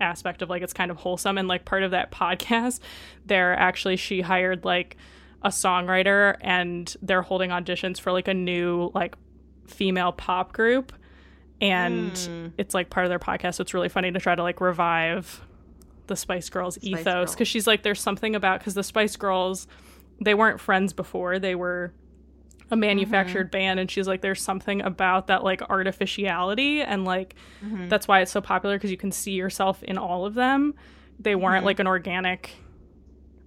[0.00, 2.80] aspect of like it's kind of wholesome and like part of that podcast
[3.26, 4.96] there actually she hired like
[5.44, 9.14] a songwriter and they're holding auditions for like a new like
[9.66, 10.92] female pop group
[11.60, 12.52] and mm.
[12.56, 15.42] it's like part of their podcast so it's really funny to try to like revive
[16.06, 19.66] the spice girls spice ethos because she's like there's something about because the spice girls
[20.20, 21.92] they weren't friends before they were
[22.70, 23.58] a manufactured mm-hmm.
[23.58, 27.88] band and she's like there's something about that like artificiality and like mm-hmm.
[27.88, 30.74] that's why it's so popular because you can see yourself in all of them
[31.20, 31.66] they weren't mm-hmm.
[31.66, 32.50] like an organic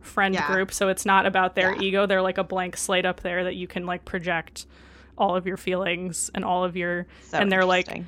[0.01, 0.47] friend yeah.
[0.47, 1.81] group so it's not about their yeah.
[1.81, 4.65] ego they're like a blank slate up there that you can like project
[5.17, 8.03] all of your feelings and all of your so and they're like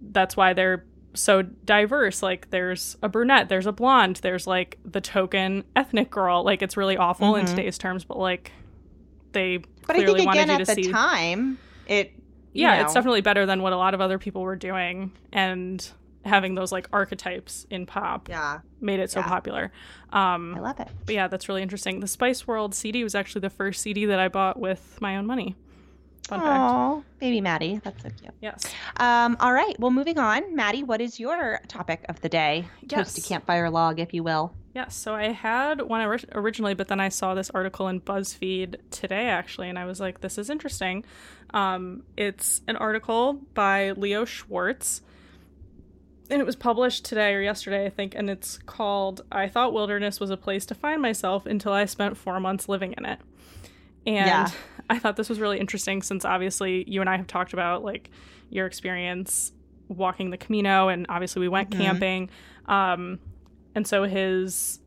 [0.00, 5.00] that's why they're so diverse like there's a brunette there's a blonde there's like the
[5.00, 7.40] token ethnic girl like it's really awful mm-hmm.
[7.40, 8.52] in today's terms but like
[9.32, 12.12] they but clearly I think wanted again you at to the time it
[12.52, 12.84] yeah know.
[12.84, 15.90] it's definitely better than what a lot of other people were doing and
[16.24, 19.26] having those like archetypes in pop yeah made it so yeah.
[19.26, 19.72] popular
[20.12, 23.40] um i love it but yeah that's really interesting the spice world cd was actually
[23.40, 25.54] the first cd that i bought with my own money
[26.28, 27.20] Fun Aww, fact.
[27.20, 27.80] baby Maddie.
[27.82, 28.34] That's so cute.
[28.42, 28.62] Yes.
[28.98, 29.74] Um, all right.
[29.80, 30.54] Well, moving on.
[30.54, 32.66] Maddie, what is your topic of the day?
[32.82, 33.16] Yes.
[33.16, 34.52] Toasty campfire log, if you will.
[34.74, 36.02] Yes, so I had one
[36.34, 40.20] originally, but then I saw this article in BuzzFeed today, actually, and I was like,
[40.20, 41.04] this is interesting.
[41.50, 45.00] Um, it's an article by Leo Schwartz,
[46.30, 50.20] and it was published today or yesterday, I think, and it's called I Thought Wilderness
[50.20, 53.18] Was a Place to Find Myself Until I Spent Four Months Living in It.
[54.06, 54.50] And yeah.
[54.90, 58.10] I thought this was really interesting since obviously you and I have talked about like
[58.50, 59.52] your experience
[59.88, 61.82] walking the Camino, and obviously we went mm-hmm.
[61.82, 62.30] camping.
[62.66, 63.18] Um,
[63.74, 64.80] and so his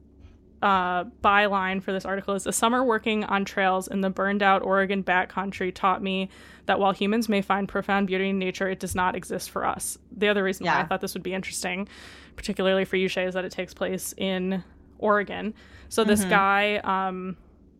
[0.61, 4.61] uh, byline for this article is a summer working on trails in the burned out
[4.61, 6.29] Oregon backcountry taught me
[6.67, 9.97] that while humans may find profound beauty in nature, it does not exist for us.
[10.15, 10.75] The other reason yeah.
[10.75, 11.87] why I thought this would be interesting,
[12.35, 14.63] particularly for you, Shay, is that it takes place in
[14.99, 15.55] Oregon.
[15.89, 16.29] So this mm-hmm.
[16.29, 17.37] guy, um,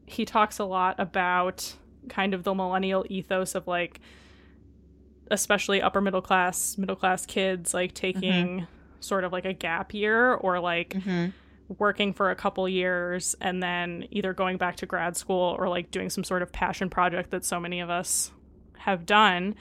[0.07, 1.75] he talks a lot about
[2.09, 3.99] kind of the millennial ethos of like,
[5.29, 8.65] especially upper middle class, middle class kids, like taking mm-hmm.
[9.01, 11.29] sort of like a gap year or like mm-hmm
[11.77, 15.91] working for a couple years and then either going back to grad school or like
[15.91, 18.31] doing some sort of passion project that so many of us
[18.77, 19.55] have done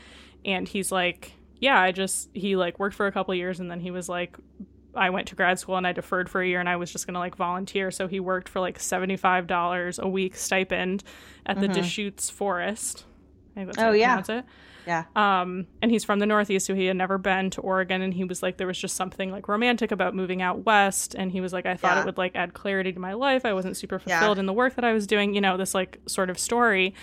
[0.44, 3.81] and he's like yeah i just he like worked for a couple years and then
[3.81, 4.37] he was like
[4.94, 7.07] i went to grad school and i deferred for a year and i was just
[7.07, 11.05] going to like volunteer so he worked for like $75 a week stipend
[11.46, 11.66] at mm-hmm.
[11.66, 13.05] the deschutes forest
[13.79, 14.44] oh yeah it.
[14.87, 15.05] Yeah.
[15.16, 18.25] Um, and he's from the Northeast, so he had never been to Oregon, and he
[18.25, 21.53] was like, there was just something like romantic about moving out west, and he was
[21.53, 22.03] like, I thought yeah.
[22.03, 23.45] it would like add clarity to my life.
[23.45, 24.40] I wasn't super fulfilled yeah.
[24.40, 26.95] in the work that I was doing, you know, this like sort of story.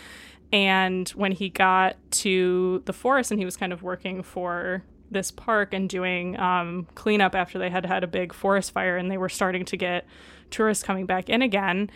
[0.52, 5.32] And when he got to the forest, and he was kind of working for this
[5.32, 9.18] park and doing um, cleanup after they had had a big forest fire, and they
[9.18, 10.06] were starting to get
[10.50, 11.90] tourists coming back in again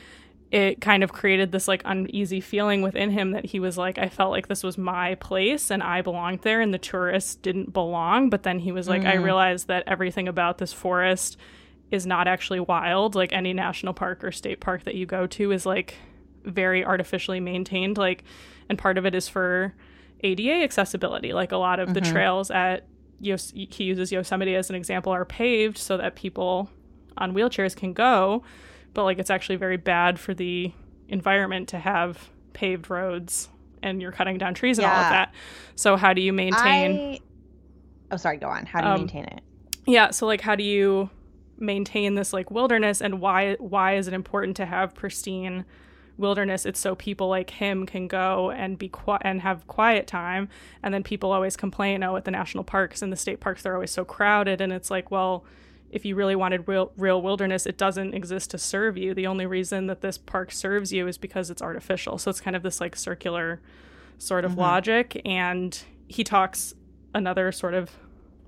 [0.51, 4.09] it kind of created this like uneasy feeling within him that he was like i
[4.09, 8.29] felt like this was my place and i belonged there and the tourists didn't belong
[8.29, 9.07] but then he was like mm.
[9.07, 11.37] i realized that everything about this forest
[11.89, 15.51] is not actually wild like any national park or state park that you go to
[15.51, 15.95] is like
[16.43, 18.23] very artificially maintained like
[18.69, 19.73] and part of it is for
[20.21, 21.93] ada accessibility like a lot of mm-hmm.
[21.93, 22.85] the trails at
[23.23, 26.69] Yos- he uses yosemite as an example are paved so that people
[27.17, 28.43] on wheelchairs can go
[28.93, 30.71] but like it's actually very bad for the
[31.07, 33.49] environment to have paved roads
[33.83, 34.95] and you're cutting down trees and yeah.
[34.95, 35.33] all of that.
[35.75, 37.19] So how do you maintain I...
[38.11, 38.65] Oh sorry, go on.
[38.65, 39.41] How do you um, maintain it?
[39.85, 41.09] Yeah, so like how do you
[41.57, 45.63] maintain this like wilderness and why why is it important to have pristine
[46.17, 50.49] wilderness it's so people like him can go and be quiet and have quiet time
[50.83, 53.75] and then people always complain oh at the national parks and the state parks they're
[53.75, 55.45] always so crowded and it's like well
[55.91, 59.13] if you really wanted real real wilderness, it doesn't exist to serve you.
[59.13, 62.17] The only reason that this park serves you is because it's artificial.
[62.17, 63.61] So it's kind of this like circular
[64.17, 64.61] sort of mm-hmm.
[64.61, 65.21] logic.
[65.25, 65.77] And
[66.07, 66.73] he talks
[67.13, 67.91] another sort of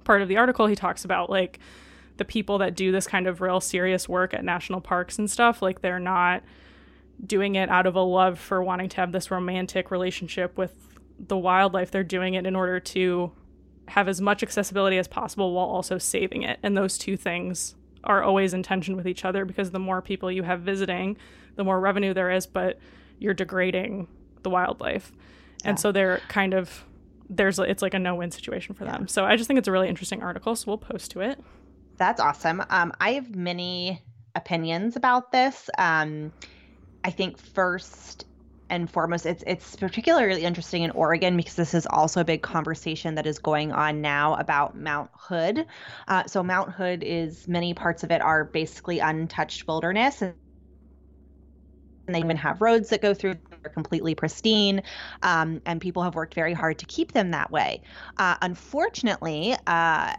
[0.06, 0.67] part of the article.
[0.67, 1.60] He talks about like
[2.17, 5.62] the people that do this kind of real serious work at national parks and stuff.
[5.62, 6.43] Like they're not
[7.25, 10.73] doing it out of a love for wanting to have this romantic relationship with
[11.19, 11.91] the wildlife.
[11.91, 13.32] They're doing it in order to
[13.89, 16.60] have as much accessibility as possible while also saving it.
[16.63, 20.32] And those two things are always in tension with each other because the more people
[20.32, 21.17] you have visiting,
[21.56, 22.80] the more revenue there is, but
[23.19, 24.08] you're degrading
[24.43, 25.12] the wildlife.
[25.62, 25.69] Yeah.
[25.69, 26.86] And so they're kind of
[27.30, 28.91] there's it's like a no-win situation for yeah.
[28.91, 29.08] them.
[29.08, 31.39] So I just think it's a really interesting article, so we'll post to it.
[31.98, 32.63] That's awesome.
[32.69, 34.02] Um, I have many
[34.36, 35.69] opinions about this.
[35.78, 36.34] Um,
[37.04, 38.26] I think first
[38.73, 43.15] and foremost, it's it's particularly interesting in Oregon because this is also a big conversation
[43.15, 45.65] that is going on now about Mount Hood.
[46.07, 50.33] Uh, so Mount Hood is many parts of it are basically untouched wilderness, and
[52.07, 54.81] they even have roads that go through they're completely pristine
[55.21, 57.81] um, and people have worked very hard to keep them that way
[58.17, 60.13] uh, unfortunately uh,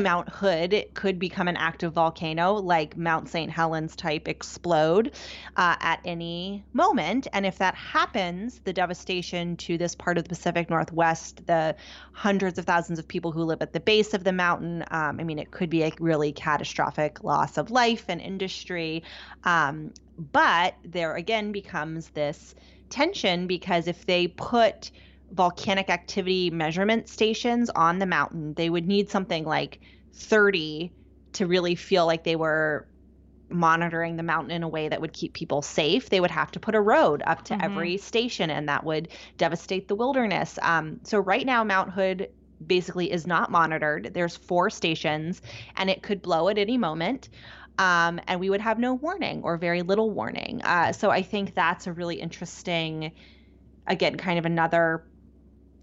[0.00, 3.50] Mount Hood could become an active volcano like Mount St.
[3.50, 5.12] Helens type explode
[5.56, 7.26] uh, at any moment.
[7.32, 11.76] And if that happens, the devastation to this part of the Pacific Northwest, the
[12.12, 15.24] hundreds of thousands of people who live at the base of the mountain, um, I
[15.24, 19.02] mean, it could be a really catastrophic loss of life and industry.
[19.44, 19.92] Um,
[20.32, 22.54] but there again becomes this
[22.88, 24.90] tension because if they put
[25.32, 28.54] volcanic activity measurement stations on the mountain.
[28.54, 29.80] They would need something like
[30.14, 30.92] 30
[31.34, 32.86] to really feel like they were
[33.48, 36.10] monitoring the mountain in a way that would keep people safe.
[36.10, 37.62] They would have to put a road up to mm-hmm.
[37.62, 39.08] every station, and that would
[39.38, 40.58] devastate the wilderness.
[40.62, 42.30] Um, so, right now, Mount Hood
[42.66, 44.12] basically is not monitored.
[44.14, 45.42] There's four stations,
[45.76, 47.28] and it could blow at any moment.
[47.78, 50.62] Um, and we would have no warning or very little warning.
[50.62, 53.12] Uh, so I think that's a really interesting,
[53.86, 55.04] again, kind of another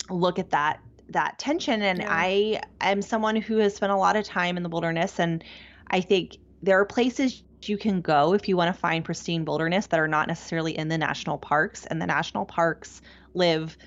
[0.10, 2.08] look at that that tension and yeah.
[2.10, 5.44] i am someone who has spent a lot of time in the wilderness and
[5.88, 9.88] i think there are places you can go if you want to find pristine wilderness
[9.88, 11.86] that are not necessarily in the national parks.
[11.86, 13.02] And the national parks
[13.34, 13.78] live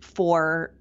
[0.00, 0.72] for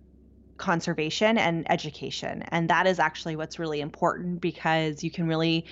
[0.57, 2.43] conservation and education.
[2.49, 5.65] And that is actually what's really important because you can really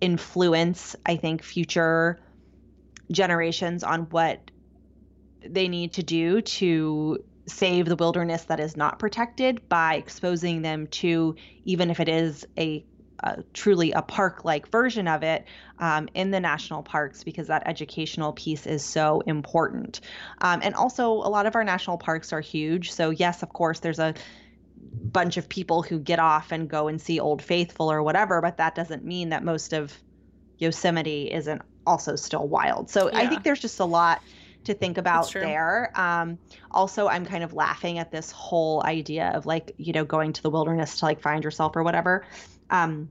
[0.00, 2.20] influence, I think, future
[3.10, 4.50] generations on what
[5.44, 10.86] they need to do to save the wilderness that is not protected by exposing them
[10.88, 12.84] to, even if it is a
[13.22, 15.44] uh, truly a park like version of it
[15.78, 20.00] um, in the national parks because that educational piece is so important.
[20.40, 22.92] Um, and also, a lot of our national parks are huge.
[22.92, 24.14] So, yes, of course, there's a
[25.04, 28.56] bunch of people who get off and go and see Old Faithful or whatever, but
[28.56, 29.92] that doesn't mean that most of
[30.58, 32.88] Yosemite isn't also still wild.
[32.88, 33.18] So, yeah.
[33.18, 34.22] I think there's just a lot
[34.64, 35.90] to think about there.
[35.94, 36.38] Um,
[36.70, 40.42] also, I'm kind of laughing at this whole idea of like, you know, going to
[40.42, 42.24] the wilderness to like find yourself or whatever.
[42.68, 43.08] Um,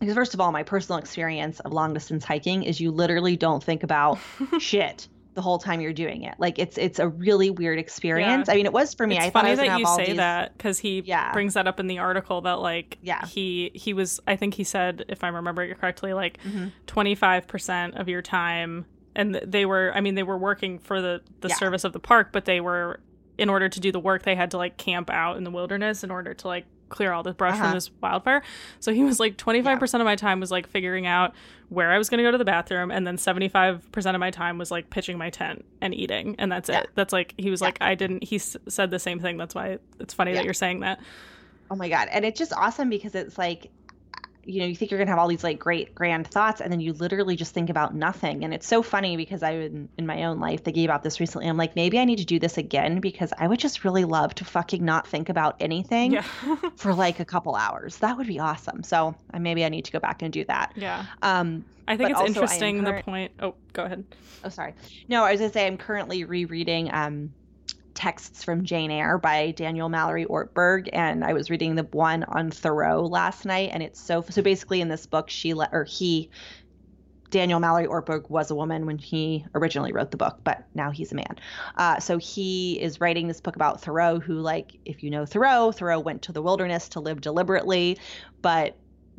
[0.00, 3.62] because first of all, my personal experience of long distance hiking is you literally don't
[3.62, 4.18] think about
[4.58, 6.34] shit the whole time you're doing it.
[6.38, 8.48] Like it's it's a really weird experience.
[8.48, 8.54] Yeah.
[8.54, 9.16] I mean, it was for me.
[9.16, 10.16] It's I funny thought that you say these...
[10.16, 11.32] that because he yeah.
[11.32, 13.24] brings that up in the article that like yeah.
[13.26, 16.38] he he was I think he said if I'm remembering it correctly like
[16.86, 17.48] 25 mm-hmm.
[17.48, 21.48] percent of your time and they were I mean they were working for the the
[21.48, 21.56] yeah.
[21.56, 23.00] service of the park, but they were
[23.38, 26.04] in order to do the work they had to like camp out in the wilderness
[26.04, 27.64] in order to like clear all the brush uh-huh.
[27.64, 28.42] from this wildfire.
[28.78, 29.98] So he was like 25% yeah.
[29.98, 31.34] of my time was like figuring out
[31.70, 33.80] where I was going to go to the bathroom and then 75%
[34.14, 36.80] of my time was like pitching my tent and eating and that's yeah.
[36.80, 36.90] it.
[36.94, 39.38] That's like he was like I didn't he s- said the same thing.
[39.38, 41.00] That's why it's funny that you're saying that.
[41.70, 42.08] Oh my god.
[42.12, 43.70] And it's just awesome because it's like
[44.44, 46.80] you know you think you're gonna have all these like great grand thoughts and then
[46.80, 50.24] you literally just think about nothing and it's so funny because i in, in my
[50.24, 53.00] own life thinking about this recently i'm like maybe i need to do this again
[53.00, 56.24] because i would just really love to fucking not think about anything yeah.
[56.76, 59.92] for like a couple hours that would be awesome so uh, maybe i need to
[59.92, 63.04] go back and do that yeah um I think it's interesting current...
[63.04, 63.32] the point.
[63.40, 64.04] Oh, go ahead.
[64.44, 64.74] Oh, sorry.
[65.08, 67.32] No, I was gonna say I'm currently rereading um
[68.02, 72.50] texts from Jane Eyre by Daniel Mallory Ortberg, and I was reading the one on
[72.50, 76.28] Thoreau last night, and it's so so basically in this book she let or he
[77.30, 81.12] Daniel Mallory Ortberg was a woman when he originally wrote the book, but now he's
[81.12, 81.38] a man.
[81.76, 85.70] Uh, so he is writing this book about Thoreau, who, like, if you know Thoreau,
[85.70, 87.98] Thoreau went to the wilderness to live deliberately,
[88.42, 88.76] but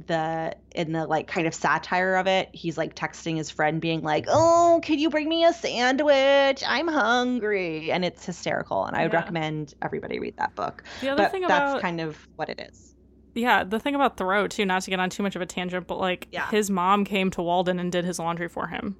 [0.08, 4.02] the in the like kind of satire of it he's like texting his friend being
[4.02, 9.04] like oh could you bring me a sandwich i'm hungry and it's hysterical and i
[9.04, 9.20] would yeah.
[9.20, 12.96] recommend everybody read that book the other but thing that's kind of what it is
[13.36, 15.86] yeah the thing about thoreau too not to get on too much of a tangent
[15.86, 16.50] but like yeah.
[16.50, 18.96] his mom came to walden and did his laundry for him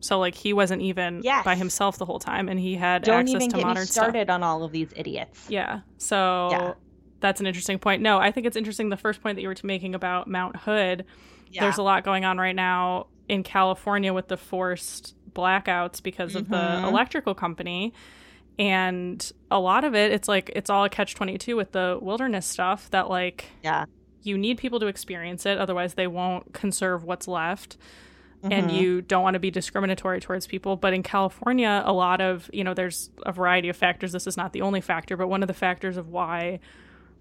[0.00, 1.42] so like he wasn't even yes.
[1.46, 3.86] by himself the whole time and he had Don't access even to get modern me
[3.86, 4.34] started stuff.
[4.34, 6.74] on all of these idiots yeah so yeah
[7.24, 8.02] that's an interesting point.
[8.02, 11.06] No, I think it's interesting the first point that you were making about Mount Hood.
[11.50, 11.62] Yeah.
[11.62, 16.40] There's a lot going on right now in California with the forced blackouts because mm-hmm.
[16.40, 16.84] of the mm-hmm.
[16.84, 17.94] electrical company.
[18.58, 22.44] And a lot of it, it's like it's all a catch 22 with the wilderness
[22.44, 23.86] stuff that, like, yeah,
[24.22, 25.56] you need people to experience it.
[25.56, 27.78] Otherwise, they won't conserve what's left.
[28.42, 28.52] Mm-hmm.
[28.52, 30.76] and you don't want to be discriminatory towards people.
[30.76, 34.12] But in California, a lot of, you know, there's a variety of factors.
[34.12, 36.60] This is not the only factor, but one of the factors of why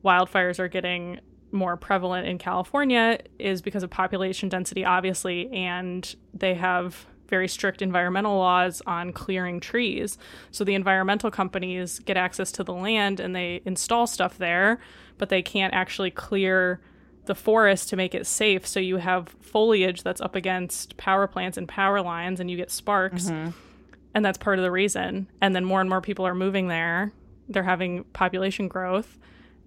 [0.04, 1.20] wildfires are getting
[1.52, 7.82] more prevalent in California is because of population density, obviously, and they have very strict
[7.82, 10.18] environmental laws on clearing trees.
[10.52, 14.80] So the environmental companies get access to the land and they install stuff there,
[15.18, 16.82] but they can't actually clear
[17.26, 18.68] the forest to make it safe.
[18.68, 22.70] So you have foliage that's up against power plants and power lines and you get
[22.70, 23.26] sparks.
[23.26, 23.52] Mm-hmm.
[24.14, 25.28] And that's part of the reason.
[25.42, 27.14] And then more and more people are moving there.
[27.48, 29.18] They're having population growth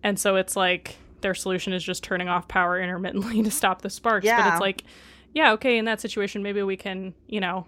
[0.06, 3.90] and so it's like their solution is just turning off power intermittently to stop the
[3.90, 4.24] sparks.
[4.24, 4.40] Yeah.
[4.40, 4.84] But it's like,
[5.34, 7.66] yeah, okay, in that situation, maybe we can, you know,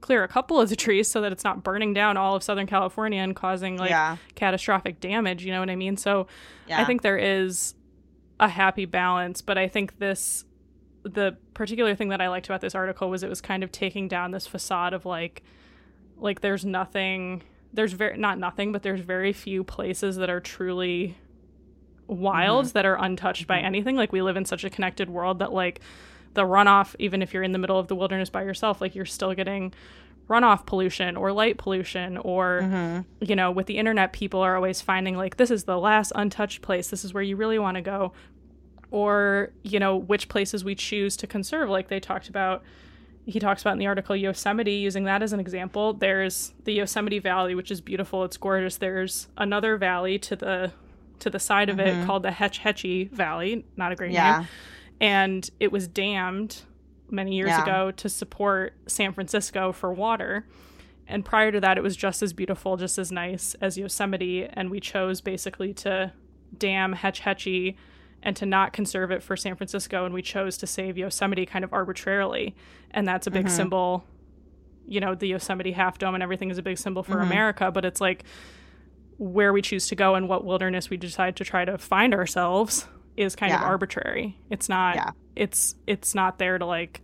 [0.00, 2.66] clear a couple of the trees so that it's not burning down all of Southern
[2.66, 4.16] California and causing like yeah.
[4.36, 5.44] catastrophic damage.
[5.44, 5.98] You know what I mean?
[5.98, 6.28] So
[6.66, 6.80] yeah.
[6.80, 7.74] I think there is
[8.40, 10.46] a happy balance, but I think this
[11.02, 14.08] the particular thing that I liked about this article was it was kind of taking
[14.08, 15.42] down this facade of like
[16.16, 17.42] like there's nothing
[17.74, 21.16] there's very not nothing, but there's very few places that are truly
[22.10, 22.78] wilds mm-hmm.
[22.78, 23.66] that are untouched by mm-hmm.
[23.66, 23.96] anything.
[23.96, 25.80] Like we live in such a connected world that like
[26.34, 29.06] the runoff, even if you're in the middle of the wilderness by yourself, like you're
[29.06, 29.72] still getting
[30.28, 33.00] runoff pollution or light pollution or mm-hmm.
[33.20, 36.62] you know with the internet people are always finding like this is the last untouched
[36.62, 38.12] place this is where you really want to go
[38.92, 42.62] or you know which places we choose to conserve like they talked about
[43.26, 47.18] he talks about in the article Yosemite using that as an example there's the Yosemite
[47.18, 50.70] Valley which is beautiful it's gorgeous there's another valley to the
[51.20, 52.00] to the side of mm-hmm.
[52.02, 54.38] it called the Hetch Hetchy Valley, not a great yeah.
[54.40, 54.48] name.
[55.00, 56.62] And it was dammed
[57.10, 57.62] many years Yeah.
[57.62, 60.46] ago to support San Francisco for water.
[61.08, 64.46] And prior to that, it was just as beautiful, just as nice as Yosemite.
[64.46, 66.12] And we chose basically to
[66.56, 67.76] dam Hetch Hetchy
[68.22, 70.04] and to not conserve it for San Francisco.
[70.04, 72.54] And we chose to save Yosemite kind of arbitrarily.
[72.90, 73.50] And that's a big Mhm.
[73.50, 74.04] symbol.
[74.86, 77.22] You know, the Yosemite Half Dome and everything is a big symbol for Mhm.
[77.22, 78.24] America, but it's like
[79.20, 82.86] where we choose to go and what wilderness we decide to try to find ourselves
[83.18, 84.34] is kind of arbitrary.
[84.48, 85.10] It's not Yeah.
[85.36, 87.02] it's it's not there to like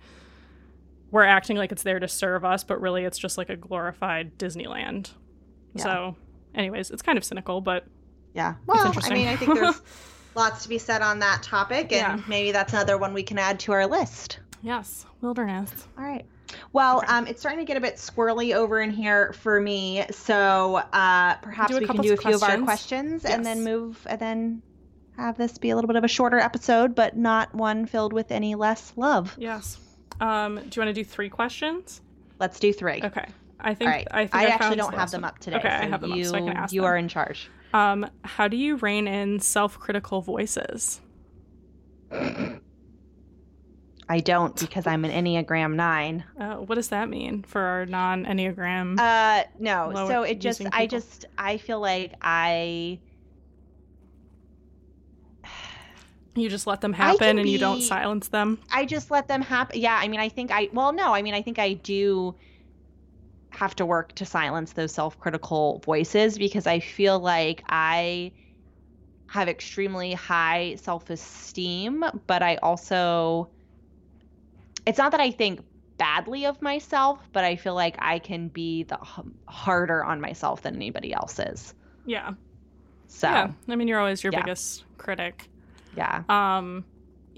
[1.11, 4.39] we're acting like it's there to serve us, but really it's just like a glorified
[4.39, 5.11] Disneyland.
[5.75, 5.83] Yeah.
[5.83, 6.17] So
[6.55, 7.85] anyways, it's kind of cynical, but
[8.33, 8.55] Yeah.
[8.67, 9.83] Well, I mean, I think there's
[10.35, 12.25] lots to be said on that topic, and Yeah.
[12.29, 14.41] maybe that's another one we can add to our list.
[14.63, 15.71] yes, wilderness.
[15.99, 16.25] All right.
[16.73, 17.07] Well, Okay.
[17.09, 21.37] um, it's starting to get a bit squirrely over in here for me, so uh,
[21.37, 23.23] perhaps we can do a few of our questions.
[23.23, 24.63] questions and then move, and then
[25.17, 28.31] have this be a little bit of a shorter episode, but not one filled with
[28.31, 29.35] any less love.
[29.39, 29.79] Yes.
[30.21, 32.01] Um, do you want to do three questions?
[32.39, 33.01] Let's do three.
[33.03, 33.27] Okay.
[33.59, 34.07] I think All right.
[34.11, 35.31] I think I, I, actually don't have them one.
[35.31, 35.57] up today.
[35.57, 36.91] Okay, I have them up, you, so I can ask You them.
[36.91, 37.49] are in charge.
[37.73, 41.01] Um, how do you rein in self-critical voices?
[44.09, 46.25] I don't because I'm an Enneagram nine.
[46.39, 48.99] Uh, what does that mean for our non-enneagram?
[49.01, 49.93] Uh, no.
[49.95, 53.01] So it just, using I just, I feel like I.
[56.37, 58.61] you just let them happen and you don't silence them.
[58.71, 59.81] I just let them happen.
[59.81, 62.35] Yeah, I mean, I think I well, no, I mean, I think I do
[63.51, 68.33] have to work to silence those self-critical voices because I feel like I
[69.29, 73.49] have extremely high self-esteem, but I also
[74.87, 75.61] it's not that I think
[75.99, 80.63] badly of myself, but I feel like I can be the h- harder on myself
[80.63, 81.75] than anybody else is.
[82.05, 82.35] Yeah.
[83.09, 83.51] So, Yeah.
[83.69, 84.43] I mean, you're always your Yeah.
[84.43, 85.49] biggest critic.
[85.97, 86.23] yeah.
[86.29, 86.85] Um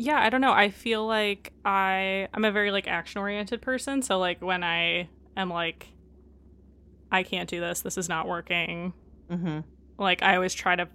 [0.01, 0.53] yeah, I don't know.
[0.53, 5.09] I feel like I I'm a very like action oriented person, so like when I
[5.37, 5.89] am like
[7.11, 8.93] I can't do this, this is not working.
[9.31, 9.65] Mhm.
[9.99, 10.89] Like I always try to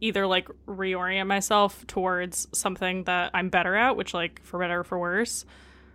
[0.00, 4.84] either like reorient myself towards something that I'm better at, which like for better or
[4.84, 5.44] for worse,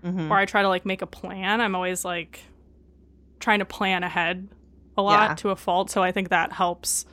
[0.04, 0.30] Mhm.
[0.32, 1.62] or I try to like make a plan.
[1.62, 2.42] I'm always like
[3.40, 4.48] trying to plan ahead
[4.98, 5.36] a lot Yeah.
[5.36, 7.06] to a fault, so I think that helps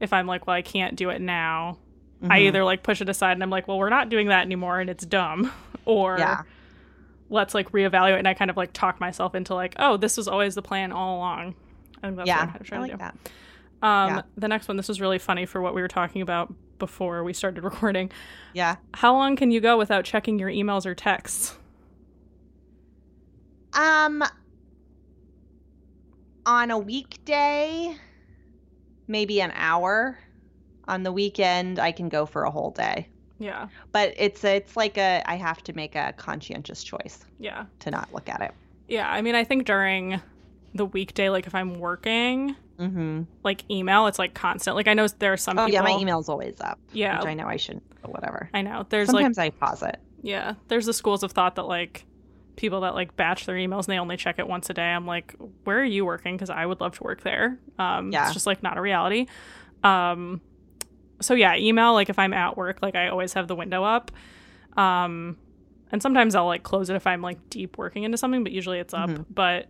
[0.00, 1.78] if I'm like, well, I can't do it now.
[2.22, 2.42] I Mhm.
[2.42, 4.90] either like push it aside and I'm like, well, we're not doing that anymore and
[4.90, 5.52] it's dumb,
[5.84, 6.42] or Yeah.
[7.30, 10.26] let's like reevaluate and I kind of like talk myself into like, oh, this was
[10.28, 11.54] always the plan all along.
[12.02, 12.76] I think that's what I'm Yeah.
[12.76, 12.98] I like to do.
[12.98, 13.14] that.
[13.86, 14.22] Um, Yeah.
[14.36, 17.32] The next one, this was really funny for what we were talking about before we
[17.32, 18.10] started recording.
[18.52, 18.76] Yeah.
[18.94, 21.56] How long can you go without checking your emails or texts?
[23.72, 24.22] Um,
[26.46, 27.94] on a weekday,
[29.06, 30.18] maybe an hour.
[30.86, 33.08] On the weekend, I can go for a whole day.
[33.38, 37.90] Yeah, But it's it's like a I have to make a conscientious choice yeah, to
[37.90, 38.52] not look at it.
[38.88, 39.08] yeah.
[39.08, 40.20] I mean, I think during
[40.74, 43.22] the weekday, like if I'm working, Mm-hmm.
[43.44, 44.76] like email, it's like constant.
[44.76, 45.74] Like I know there are some Oh people.
[45.74, 46.78] yeah, my email's always up.
[46.92, 47.82] Yeah, which I know I shouldn't.
[48.02, 48.48] But whatever.
[48.54, 48.86] I know.
[48.88, 49.98] There's like Sometimes I pause it.
[50.22, 52.06] Yeah, there's the schools of thought that like
[52.58, 54.82] people that like batch their emails and they only check it once a day.
[54.92, 55.34] I'm like,
[55.64, 56.34] where are you working?
[56.36, 57.58] Because I would love to work there.
[57.78, 58.24] Um, Yeah.
[58.24, 59.26] it's just like not a reality.
[59.82, 60.40] Um,
[61.20, 64.10] so yeah, email like if I'm at work, like I always have the window up.
[64.76, 65.36] Um,
[65.90, 68.78] and sometimes I'll like close it if I'm like deep working into something, but usually
[68.78, 69.08] it's up.
[69.08, 69.24] Mhm.
[69.30, 69.68] But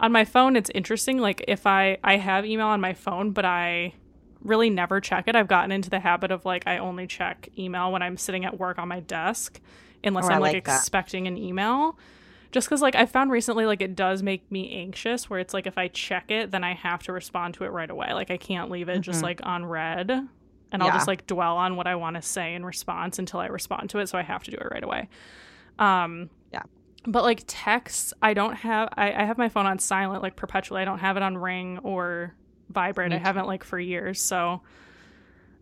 [0.00, 1.18] on my phone, it's interesting.
[1.18, 3.94] Like if I I have email on my phone, but I
[4.42, 5.36] really never check it.
[5.36, 8.58] I've gotten into the habit of like I only check email when I'm sitting at
[8.58, 9.60] work on my desk,
[10.02, 11.96] unless Oh, I'm like, like expecting an email.
[12.52, 15.66] Just because like I found recently like it does make me anxious where it's like
[15.66, 18.12] if I check it then I have to respond to it right away.
[18.12, 19.24] Like I can't leave it just Mhm.
[19.24, 20.10] like on red.
[20.10, 23.46] And I'll just like dwell on what I want to say in response until I
[23.46, 24.08] respond to it.
[24.08, 25.08] So I have to do it right away.
[25.78, 26.62] Um Yeah.
[27.06, 30.82] But like texts, I don't have I, I have my phone on silent like perpetually.
[30.82, 32.34] I don't have it on ring or
[32.70, 33.12] vibrate.
[33.12, 34.20] I haven't like for years.
[34.20, 34.60] So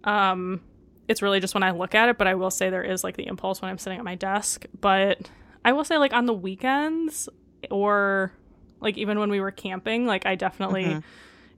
[0.05, 0.61] um
[1.09, 3.17] it's really just when I look at it, but I will say there is like
[3.17, 4.67] the impulse when I'm sitting at my desk.
[4.81, 5.29] But
[5.65, 7.29] I will say like on the weekends
[7.71, 8.33] or
[8.81, 11.03] like even when we were camping, like I definitely, Mhm.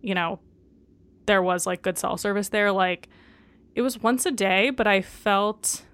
[0.00, 0.40] you know,
[1.26, 2.72] there was like good cell service there.
[2.72, 3.09] Like
[3.74, 5.84] it was once a day, but I felt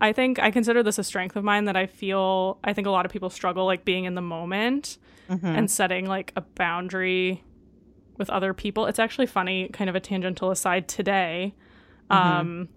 [0.00, 2.90] I think I consider this a strength of mine that I feel I think a
[2.90, 4.96] lot of people struggle like being in the moment
[5.28, 5.42] Mhm.
[5.44, 7.42] and setting like a boundary
[8.16, 8.86] with other people.
[8.86, 11.54] It's actually funny, kind of a tangential aside today.
[12.10, 12.14] Mhm.
[12.16, 12.68] Um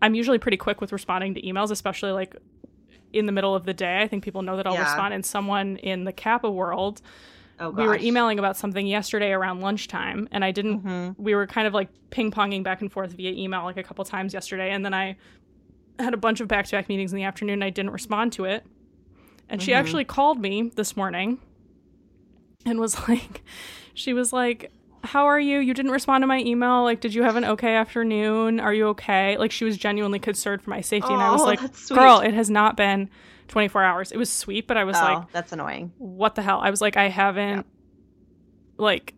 [0.00, 2.36] I'm usually pretty quick with responding to emails, especially like
[3.16, 4.00] in the middle of the day.
[4.02, 4.84] I think people know that I'll Yeah.
[4.84, 7.00] respond and someone in the Kappa world,
[7.60, 11.14] oh, we were emailing about something yesterday around lunchtime and I didn't Mhm.
[11.18, 14.34] we were kind of like ping-ponging back and forth via email like a couple times
[14.34, 15.16] yesterday and then I
[15.98, 18.64] had a bunch of back-to-back meetings in the afternoon and I didn't respond to it.
[19.48, 19.76] And she Mhm.
[19.76, 21.38] actually called me this morning
[22.66, 23.42] and was like,
[23.94, 24.70] she was like,
[25.06, 25.58] How are you?
[25.58, 26.82] You didn't respond to my email.
[26.82, 28.60] Like, did you have an okay afternoon?
[28.60, 29.36] Are you okay?
[29.38, 31.12] Like, she was genuinely concerned for my safety.
[31.12, 31.60] and I was Oh, like.
[31.88, 33.08] Girl, it has not been
[33.48, 34.12] 24 hours.
[34.12, 35.92] It was sweet, but I was oh, like, that's annoying.
[35.98, 36.60] What the hell?
[36.60, 37.66] I was like, I haven't,
[38.78, 39.14] like,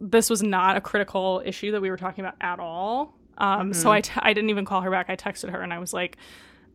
[0.00, 3.14] this was not a critical issue that we were talking about at all.
[3.38, 3.92] Um, So Mhm.
[3.92, 5.08] I, t- I didn't even call her back.
[5.08, 6.16] I texted her and I was like,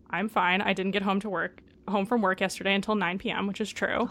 [0.10, 0.62] I'm fine.
[0.62, 3.70] I didn't get home to work home from work yesterday until 9 p.m., which is
[3.72, 4.10] true.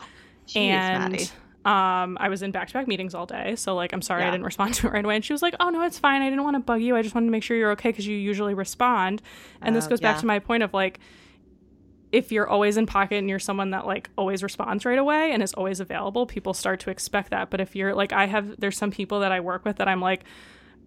[0.49, 1.29] Jeez, and Maddie.
[1.65, 4.75] Um, I was in back-to-back meetings all day, so like I'm sorry I didn't respond
[4.77, 5.17] to it right away.
[5.17, 6.23] And she was like, "Oh no, it's fine.
[6.23, 6.97] I didn't want to bug you.
[6.97, 9.21] I just wanted to make sure you're okay because you usually respond."
[9.61, 11.01] And this Oh, goes back to my point of like,
[12.11, 15.43] if you're always in pocket and you're someone that like always responds right away and
[15.43, 17.51] is always available, people start to expect that.
[17.51, 20.01] But if you're like, I have, there's some people that I work with that I'm
[20.01, 20.25] like,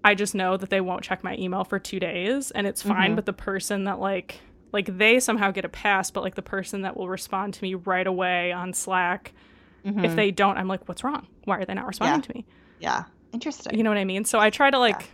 [0.04, 3.12] I just know that they won't check my email for two days and it's fine.
[3.12, 3.16] Mhm.
[3.18, 4.40] But the person that like,
[4.72, 7.76] like they somehow get a pass, but like the person that will respond to me
[7.76, 9.34] right away on Slack,
[9.84, 10.16] if Mhm.
[10.16, 11.28] they don't, I'm like, what's wrong?
[11.46, 12.28] Why are they not responding Yeah.
[12.28, 12.46] to me?
[12.80, 13.78] yeah, interesting.
[13.78, 14.26] You know what I mean?
[14.26, 15.10] So I try to like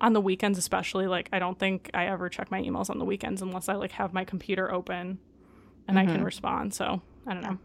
[0.00, 3.04] on the weekends especially, like I don't think I ever check my emails on the
[3.04, 5.18] weekends unless I like have my computer open
[5.88, 6.24] and I can Mhm.
[6.24, 6.74] respond.
[6.74, 7.50] So I don't Yeah.
[7.50, 7.58] know.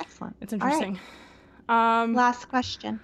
[0.00, 0.36] Excellent.
[0.40, 0.72] It's All right.
[0.72, 0.98] interesting.
[1.68, 3.00] Um Last question.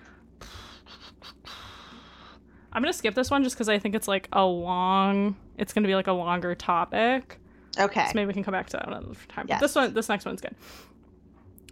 [2.73, 5.89] I'm gonna skip this one just because I think it's like a long it's gonna
[5.89, 7.41] be like a longer topic.
[7.79, 8.05] Okay.
[8.07, 9.47] So maybe we can come back to that another time.
[9.49, 9.59] Yes.
[9.61, 10.55] But this one this next one's good.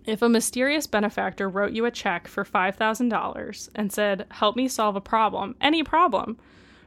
[0.07, 4.95] If a mysterious benefactor wrote you a check for $5,000 and said, Help me solve
[4.95, 6.39] a problem, any problem,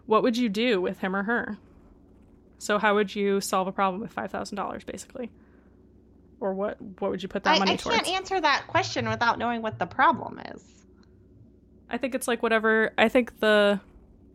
[0.05, 1.57] what would you do with him or her?
[2.57, 5.31] So, how would you solve a problem with $5,000 basically?
[6.39, 7.97] Or what, what would you put that I, money I towards?
[7.97, 10.63] can't answer that question without knowing what the problem is.
[11.89, 13.81] I think it's like whatever, I think the,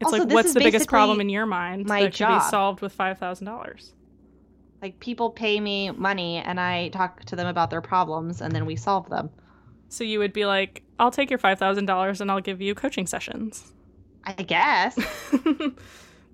[0.01, 2.97] it's Also, like, what's the biggest problem in your mind that could be solved with
[2.97, 3.93] $5,000?
[4.85, 8.67] Like people pay me money and I talk to them about their problems and then
[8.67, 9.31] we solve them.
[9.89, 13.73] So, you would be like, I'll take your $5,000 and I'll give you coaching sessions.
[14.25, 14.95] I guess.
[15.35, 15.77] That's good.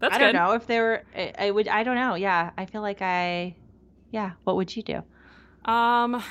[0.02, 0.32] I good.
[0.32, 1.04] don't know if they were.
[1.14, 1.68] I, I would.
[1.68, 2.14] I don't know.
[2.14, 3.56] Yeah, I feel like I.
[4.10, 4.32] Yeah.
[4.44, 5.02] What would you do?
[5.64, 6.22] Um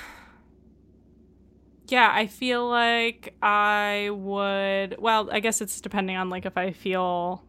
[1.87, 6.71] Yeah, I feel like I would well, I guess it's depending on like if I
[6.71, 7.43] feel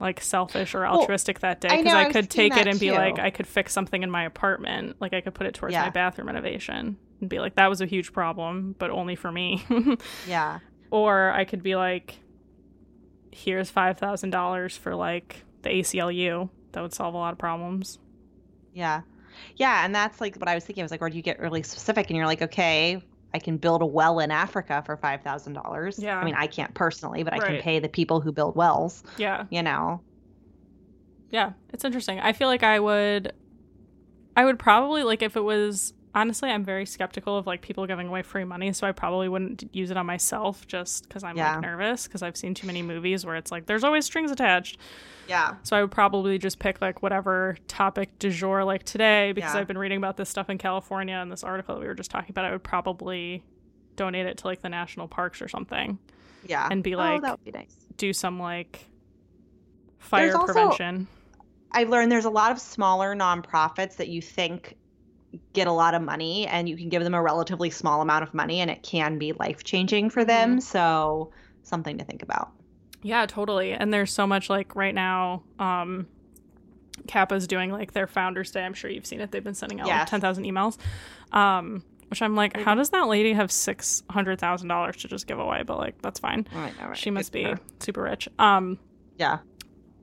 [0.00, 2.78] like selfish or Well, altruistic that day because know, I, I could take it and
[2.80, 5.72] be like I could fix something in my apartment, like I could put it towards
[5.72, 5.82] Yeah.
[5.84, 9.64] my bathroom renovation and be like that was a huge problem, but only for me.
[10.28, 10.58] Yeah.
[10.90, 12.18] or I could be like
[13.32, 16.48] here's $5,000 for like the ACLU.
[16.72, 17.98] That would solve a lot of problems.
[18.72, 19.02] Yeah.
[19.56, 20.82] Yeah, and that's like what I was thinking.
[20.82, 23.02] I was like, or do you get really specific and you're like, okay,
[23.34, 25.98] I can build a well in Africa for five thousand dollars.
[25.98, 26.18] Yeah.
[26.18, 29.02] I mean, I can't personally, but I can pay the people who build wells.
[29.18, 29.44] Yeah.
[29.50, 30.00] You know.
[31.30, 32.20] Yeah, it's interesting.
[32.20, 33.32] I feel like I would
[34.36, 38.06] I would probably like if it was honestly I'm very skeptical of like people giving
[38.08, 41.52] away free money, so I probably wouldn't use it on myself just cuz I'm Yeah.
[41.54, 44.78] like nervous cuz I've seen too many movies where it's like there's always strings attached.
[45.28, 45.54] Yeah.
[45.62, 49.60] So I would probably just pick like whatever topic du jour like today because Yeah.
[49.60, 52.10] I've been reading about this stuff in California and this article that we were just
[52.10, 52.44] talking about.
[52.44, 53.42] I would probably
[53.96, 55.98] donate it to like the national parks or something.
[56.46, 56.68] Yeah.
[56.70, 57.74] And be oh, like- that would be nice.
[57.96, 58.86] Do some like
[59.98, 61.06] fire There's also- prevention.
[61.72, 64.76] I've learned there's a lot of smaller nonprofits that you think
[65.52, 68.34] get a lot of money and you can give them a relatively small amount of
[68.34, 70.60] money and it can be life changing for them.
[70.60, 71.32] So
[71.62, 72.50] something to think about.
[73.02, 73.72] Yeah, totally.
[73.72, 76.06] And there's so much like right now, um
[77.08, 78.62] Kappa's doing like their founders day.
[78.64, 79.30] I'm sure you've seen it.
[79.30, 80.78] They've been sending out like 10,000 emails.
[81.32, 85.26] Um which I'm like, how does that lady have six hundred thousand dollars to just
[85.26, 85.64] give away?
[85.64, 86.46] But like, that's fine.
[86.54, 86.96] Right, all right.
[86.96, 88.28] She must be super rich.
[88.38, 88.78] Um,
[89.18, 89.38] Yeah.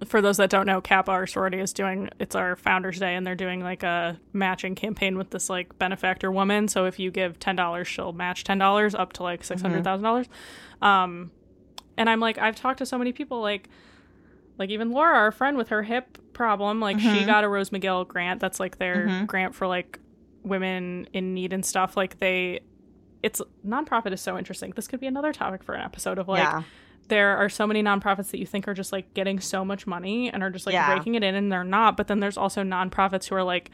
[0.05, 3.25] For those that don't know, Kappa, our sorority, is doing it's our Founders Day, and
[3.25, 6.67] they're doing like a matching campaign with this like benefactor woman.
[6.67, 9.83] So if you give ten dollars, she'll match ten dollars up to like six hundred
[9.83, 10.27] thousand dollars.
[10.81, 11.31] Um,
[11.97, 13.69] and I'm like, I've talked to so many people, like,
[14.57, 17.25] like even Laura, our friend with her hip problem, like she Mhm.
[17.25, 18.39] got a Rose McGill grant.
[18.39, 19.27] That's like their Mhm.
[19.27, 19.99] grant for like
[20.43, 21.95] women in need and stuff.
[21.95, 22.61] Like they,
[23.21, 24.71] it's nonprofit is so interesting.
[24.75, 26.63] This could be another topic for an episode of like yeah.
[27.11, 30.31] There are so many nonprofits that you think are just like getting so much money
[30.31, 30.93] and are just like Yeah.
[30.93, 33.69] raking it in and they're not but then there's also nonprofits who are like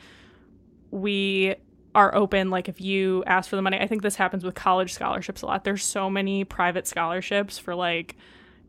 [0.92, 1.56] we
[1.96, 4.94] are open like if you ask for the money i think this happens with college
[4.94, 8.16] scholarships a lot there's so many private scholarships for like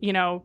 [0.00, 0.42] you know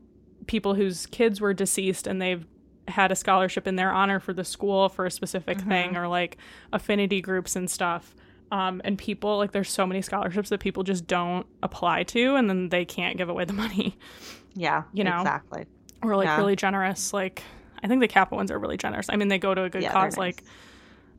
[0.47, 2.45] people whose kids were deceased and they've
[2.89, 5.67] had a scholarship in their honor for the school for a specific Mhm.
[5.67, 6.37] thing or like
[6.73, 8.13] affinity groups and stuff
[8.53, 12.47] um, and people like there's so many scholarships that people just don't apply to and
[12.49, 13.97] then they can't give away the money
[14.53, 14.83] Yeah.
[14.93, 15.65] you know, Exactly.
[16.03, 16.37] or like Yeah.
[16.37, 17.11] really generous.
[17.13, 17.41] Like
[17.83, 19.07] I think the Kappa ones are really generous.
[19.09, 20.13] I mean, they go to a good Yeah, cause.
[20.13, 20.17] nice.
[20.17, 20.43] Like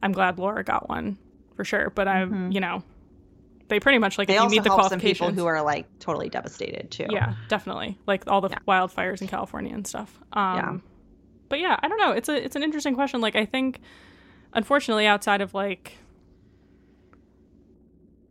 [0.03, 1.19] I'm glad Laura got one
[1.57, 1.91] for sure.
[1.91, 2.55] But I'm, Mhm.
[2.55, 2.83] you know,
[3.69, 5.19] they pretty much like They if you meet the qualifications.
[5.31, 7.07] people who are like totally devastated too.
[7.11, 7.99] yeah, definitely.
[8.07, 8.59] Like all the Yeah.
[8.69, 10.21] wildfires in California and stuff.
[10.33, 10.77] Um, Yeah.
[11.49, 12.13] But yeah, I don't know.
[12.13, 13.21] It's a it's an interesting question.
[13.21, 13.81] Like I think,
[14.53, 15.99] unfortunately, outside of like.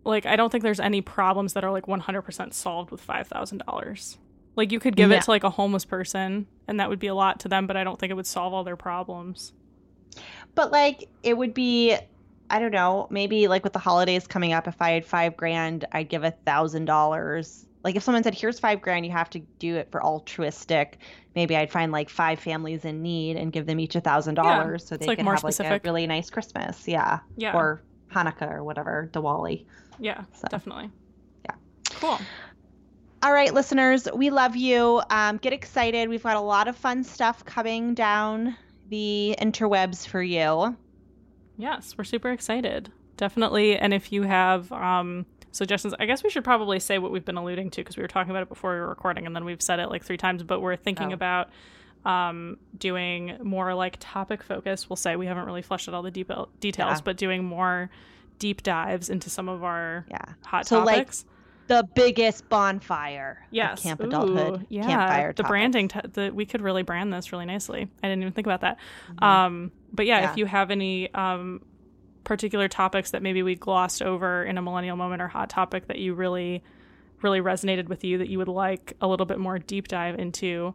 [0.05, 3.63] Like I don't think there's any problems that are like 100% solved with five thousand
[3.65, 4.17] dollars.
[4.55, 5.17] Like you could give Yeah.
[5.17, 7.67] it to like a homeless person, and that would be a lot to them.
[7.67, 9.53] But I don't think it would solve all their problems.
[10.55, 11.95] But like it would be
[12.49, 15.85] I don't know, maybe like with the holidays coming up, if I had five grand,
[15.91, 17.65] I'd give a thousand dollars.
[17.83, 20.99] Like if someone said, Here's five grand, you have to do it for altruistic,
[21.35, 24.85] maybe I'd find like five families in need and give them each a thousand dollars
[24.85, 26.87] so they like, can have like a really nice Christmas.
[26.87, 27.19] Yeah.
[27.37, 27.55] Yeah.
[27.55, 27.81] Or
[28.11, 29.65] Hanukkah or whatever, Diwali.
[29.99, 30.89] Yeah, So, definitely.
[31.45, 31.55] yeah.
[31.91, 32.19] Cool.
[33.21, 35.01] All right, listeners, we love you.
[35.09, 36.09] Um, get excited.
[36.09, 38.57] We've got a lot of fun stuff coming down
[38.89, 40.75] the interwebs for you.
[41.57, 42.91] Yes, we're super excited.
[43.15, 43.77] Definitely.
[43.77, 47.37] And if you have um, suggestions, I guess we should probably say what we've been
[47.37, 49.61] alluding to because we were talking about it before we were recording and then we've
[49.61, 51.15] said it like three times, but we're thinking Oh.
[51.15, 51.49] about
[52.05, 54.89] um, doing more like topic focus.
[54.89, 56.29] We'll say we haven't really fleshed out all the deep
[56.59, 57.01] details, Yeah.
[57.05, 57.89] but doing more
[58.43, 60.17] deep dives into some of our Yeah.
[60.45, 61.25] hot So, like, topics.
[61.67, 63.81] The biggest bonfire of yes.
[63.83, 64.65] Camp Ooh, Adulthood.
[64.67, 64.81] Yeah.
[64.85, 65.49] campfire the topics.
[65.49, 67.87] branding, t- the, we could really brand this really nicely.
[68.03, 68.77] I didn't even think about that.
[69.13, 69.23] Mhm.
[69.25, 70.31] Um, but yeah, Yeah.
[70.31, 71.61] if you have any um,
[72.25, 75.99] particular topics that maybe we glossed over in a millennial moment or hot topic that
[75.99, 76.61] you really,
[77.21, 80.73] really resonated with you that you would like a little bit more deep dive into,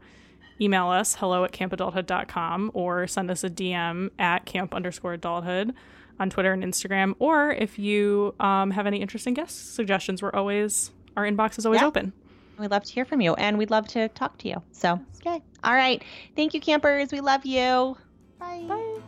[0.59, 5.75] email us hello at campadulthood.com or send us a DM at camp underscore adulthood
[6.21, 7.15] on Twitter and Instagram.
[7.19, 11.81] Or if you um, have any interesting guest suggestions, we're always, our inbox is always
[11.81, 11.87] Yeah.
[11.87, 12.13] open.
[12.59, 14.63] We'd love to hear from you and we'd love to talk to you.
[14.73, 15.41] So, okay.
[15.63, 16.03] All right.
[16.35, 17.13] Thank you, campers.
[17.13, 17.97] We love you.
[18.41, 18.65] Bye.
[18.67, 18.99] Bye.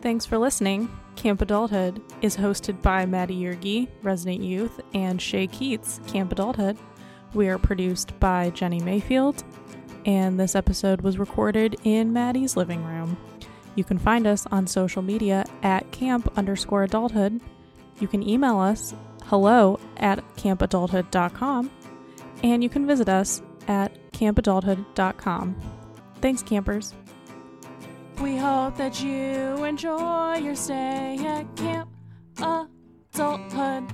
[0.00, 0.88] Thanks for listening.
[1.16, 6.78] Camp Adulthood is hosted by Maddie Yergi, Resident Youth, and Shay Keats, Camp Adulthood.
[7.34, 9.42] We are produced by Jenny Mayfield,
[10.06, 13.16] and this episode was recorded in Maddie's living room.
[13.78, 17.40] You can find us on social media at camp underscore adulthood.
[18.00, 18.92] You can email us
[19.26, 21.70] hello at campadulthood.com,
[22.42, 25.56] and you can visit us at campadulthood.com.
[26.20, 26.92] Thanks, campers.
[28.20, 31.88] We hope that you enjoy your stay at Camp
[33.14, 33.84] Adulthood.